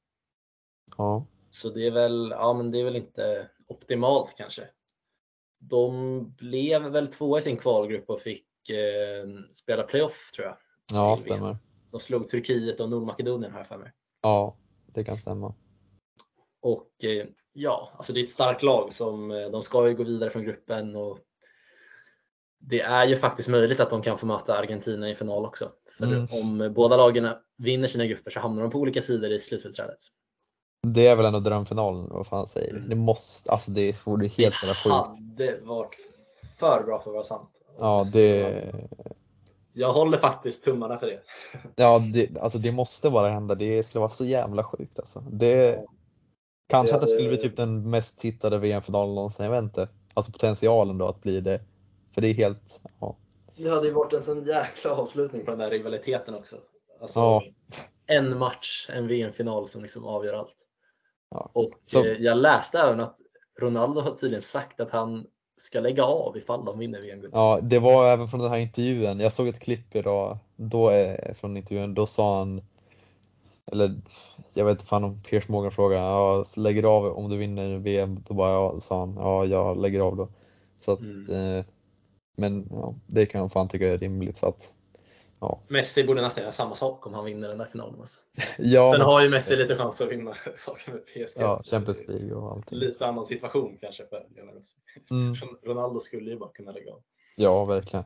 [0.97, 1.27] Ja.
[1.51, 4.69] Så det är väl, ja, men det är väl inte optimalt kanske.
[5.59, 10.57] De blev väl tvåa i sin kvalgrupp och fick eh, spela playoff tror jag.
[10.93, 11.57] Ja, stämmer.
[11.91, 13.93] De slog Turkiet och Nordmakedonien här för mig.
[14.23, 14.57] Ja,
[14.99, 15.55] det kan stämma.
[16.63, 20.05] Och eh, ja, alltså det är ett starkt lag som eh, de ska ju gå
[20.05, 21.19] vidare från gruppen och
[22.61, 25.71] det är ju faktiskt möjligt att de kan få möta Argentina i final också.
[25.99, 26.29] För Mm.
[26.33, 27.29] om båda lagen
[27.59, 29.99] vinner sina grupper så hamnar de på olika sidor i slutspelsträdet.
[30.83, 32.71] Det är väl ändå drömfinalen, vad fan säger?
[32.75, 32.89] Mm.
[32.89, 35.19] Det måste, alltså det vore helt jävla sjukt.
[35.19, 35.97] hade varit
[36.59, 37.51] för bra för att vara sant.
[37.79, 38.75] Ja, det,
[39.79, 41.21] Jag håller faktiskt tummarna för det.
[41.77, 43.55] ja det, alltså det måste bara hända.
[43.55, 45.21] Det skulle vara så jävla sjukt alltså.
[45.21, 45.85] Det,
[46.69, 49.89] kanske Det att det skulle bli typ den mest tittade VM-finalen någonsin, jag vet inte.
[50.15, 51.61] Alltså potentialen då att bli det.
[52.15, 53.17] För det är helt, ja.
[53.57, 56.57] Det hade ju varit en sån jäkla avslutning på den där rivaliteten också.
[57.01, 57.43] Alltså, Ja.
[58.07, 60.57] En match, en VM-final som liksom avgör allt.
[61.31, 61.51] Ja.
[61.55, 63.17] Och Så- eh, jag läste även att
[63.61, 65.27] Ronaldo har tydligen sagt att han
[65.59, 67.33] ska lägga av ifall de vinner VM-guld.
[67.35, 69.21] ja, det var även från den här intervjun.
[69.21, 72.63] Jag såg ett klipp idag, då är, från intervjun, då sa han
[73.73, 73.95] eller
[74.55, 77.79] jag vet inte fan om Piers Morgan frågade, ja, lägger du av om du vinner
[77.79, 78.23] VM?
[78.29, 80.29] Då bara ja, sa han, ja jag lägger av då.
[80.79, 81.31] Så att, Mm.
[81.59, 81.65] eh,
[82.37, 84.73] men ja, det kan jag fan tycka är rimligt så att
[85.69, 88.01] Messi borde nästan göra samma sak om han vinner den där finalen.
[88.01, 88.21] Alltså.
[88.59, 91.41] ja, Sen har ju Messi lite chans att vinna saker med PSG.
[91.41, 92.73] ja, Champions League och allt.
[92.73, 94.77] Lite annan situation kanske för Lionel Messi.
[95.11, 97.03] Mm, Ronaldo skulle ju bara kunna lägga av.
[97.37, 98.05] ja, verkligen.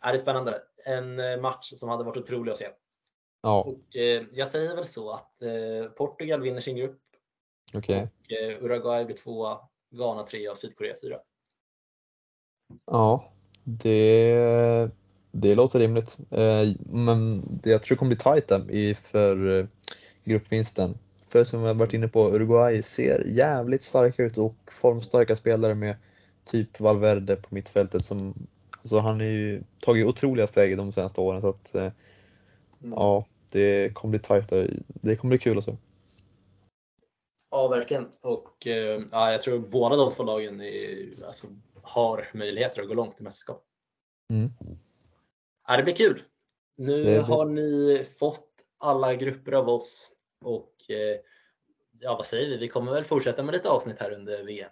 [0.00, 0.62] Ja, det är spännande.
[0.84, 2.68] En eh, match som hade varit otrolig att se.
[3.42, 7.00] Ja, Och, eh, jag säger väl så att eh, Portugal vinner sin grupp.
[7.76, 8.08] okej.
[8.26, 9.58] Och, eh, Uruguay blir tvåa,
[9.90, 11.18] Ghana trea och Sydkorea fyra.
[12.86, 13.32] Ja,
[13.64, 14.90] det,
[15.36, 16.16] det låter rimligt.
[16.30, 19.66] Eh, Men jag tror det kommer bli tajt där i, för eh,
[20.24, 20.98] gruppvinsten.
[21.26, 25.96] För som jag varit inne på, Uruguay ser jävligt starka ut och formstarka spelare med
[26.44, 28.34] typ Valverde på mittfältet som
[28.82, 31.92] så han har ju tagit otroliga steg de senaste åren så att eh,
[32.78, 34.80] ja, det kommer bli tajt där.
[34.86, 35.76] Det kommer bli kul att se.
[37.50, 38.08] Ja, verkligen.
[38.20, 38.66] Och
[39.10, 41.46] ja, jag tror båda de två lagen är, alltså,
[41.82, 43.64] har möjligheter att gå långt i mästerskap.
[44.32, 44.50] Mm.
[45.68, 46.22] Ja, det blir kul.
[46.76, 48.48] Nu Det har ni fått
[48.78, 50.10] alla grupper av oss
[50.40, 51.20] och eh,
[52.00, 52.56] ja, vad säger vi?
[52.56, 54.70] Vi kommer väl fortsätta med lite avsnitt här under VM.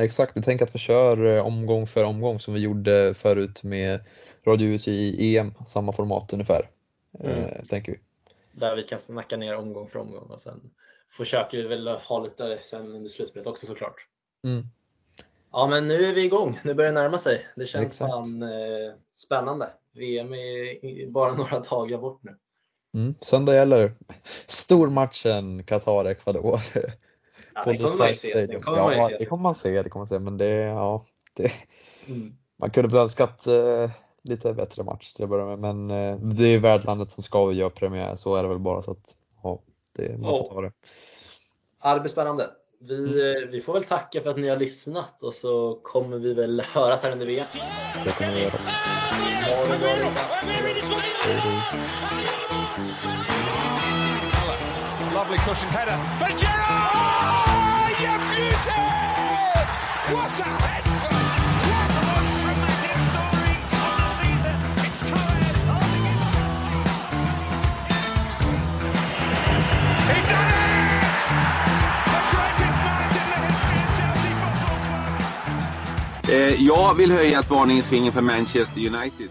[0.00, 4.00] Exakt, vi tänker att vi kör eh, omgång för omgång som vi gjorde förut med
[4.46, 6.70] Radio UC i EM, samma format ungefär.
[7.20, 7.64] Eh, Mm.
[7.64, 8.00] tänker vi.
[8.52, 10.70] Där vi kan snacka ner omgång för omgång och sen
[11.10, 14.06] försöker vi väl ha lite sen under slutspelet också såklart.
[14.46, 14.64] Mm.
[15.52, 16.60] Ja, men nu är vi igång.
[16.64, 17.46] Nu börjar det närma sig.
[17.56, 18.10] Det känns Exakt.
[18.10, 19.70] fan eh, spännande.
[19.98, 22.36] VM är bara några dagar bort nu.
[22.94, 23.14] Mm.
[23.20, 23.92] Söndag gäller
[24.46, 26.58] stormatchen Qatar-Ecuador.
[27.54, 28.58] Ja, den kommer man ju se.
[28.62, 29.16] Kommer man ju ja, se.
[29.18, 29.82] det kommer man se.
[29.82, 30.18] Det kommer man se.
[30.18, 31.52] Men det, ja, det,
[32.08, 32.34] Mm.
[32.56, 33.90] man kunde väl önskat eh,
[34.22, 35.58] lite bättre match till att börja med.
[35.58, 38.16] Men eh, det är värdlandet som ska göra premiär.
[38.16, 38.82] Så är det väl bara.
[38.82, 39.62] Så att, ja,
[39.96, 40.72] det, man får ta det.
[41.82, 42.50] Ja, det blir spännande.
[42.80, 43.42] Vi, Mm.
[43.44, 46.60] eh, vi får väl tacka för att ni har lyssnat och så kommer vi väl
[46.72, 47.46] höras här under VM.
[48.04, 48.58] Det kommer vi göra.
[55.14, 55.98] Lovely cushion header.
[56.20, 57.94] But Gerrard!
[58.02, 58.82] You beauty!
[60.14, 60.84] What a head,
[76.30, 79.28] Eh, jag vill höja ett varningens finger för Manchester United.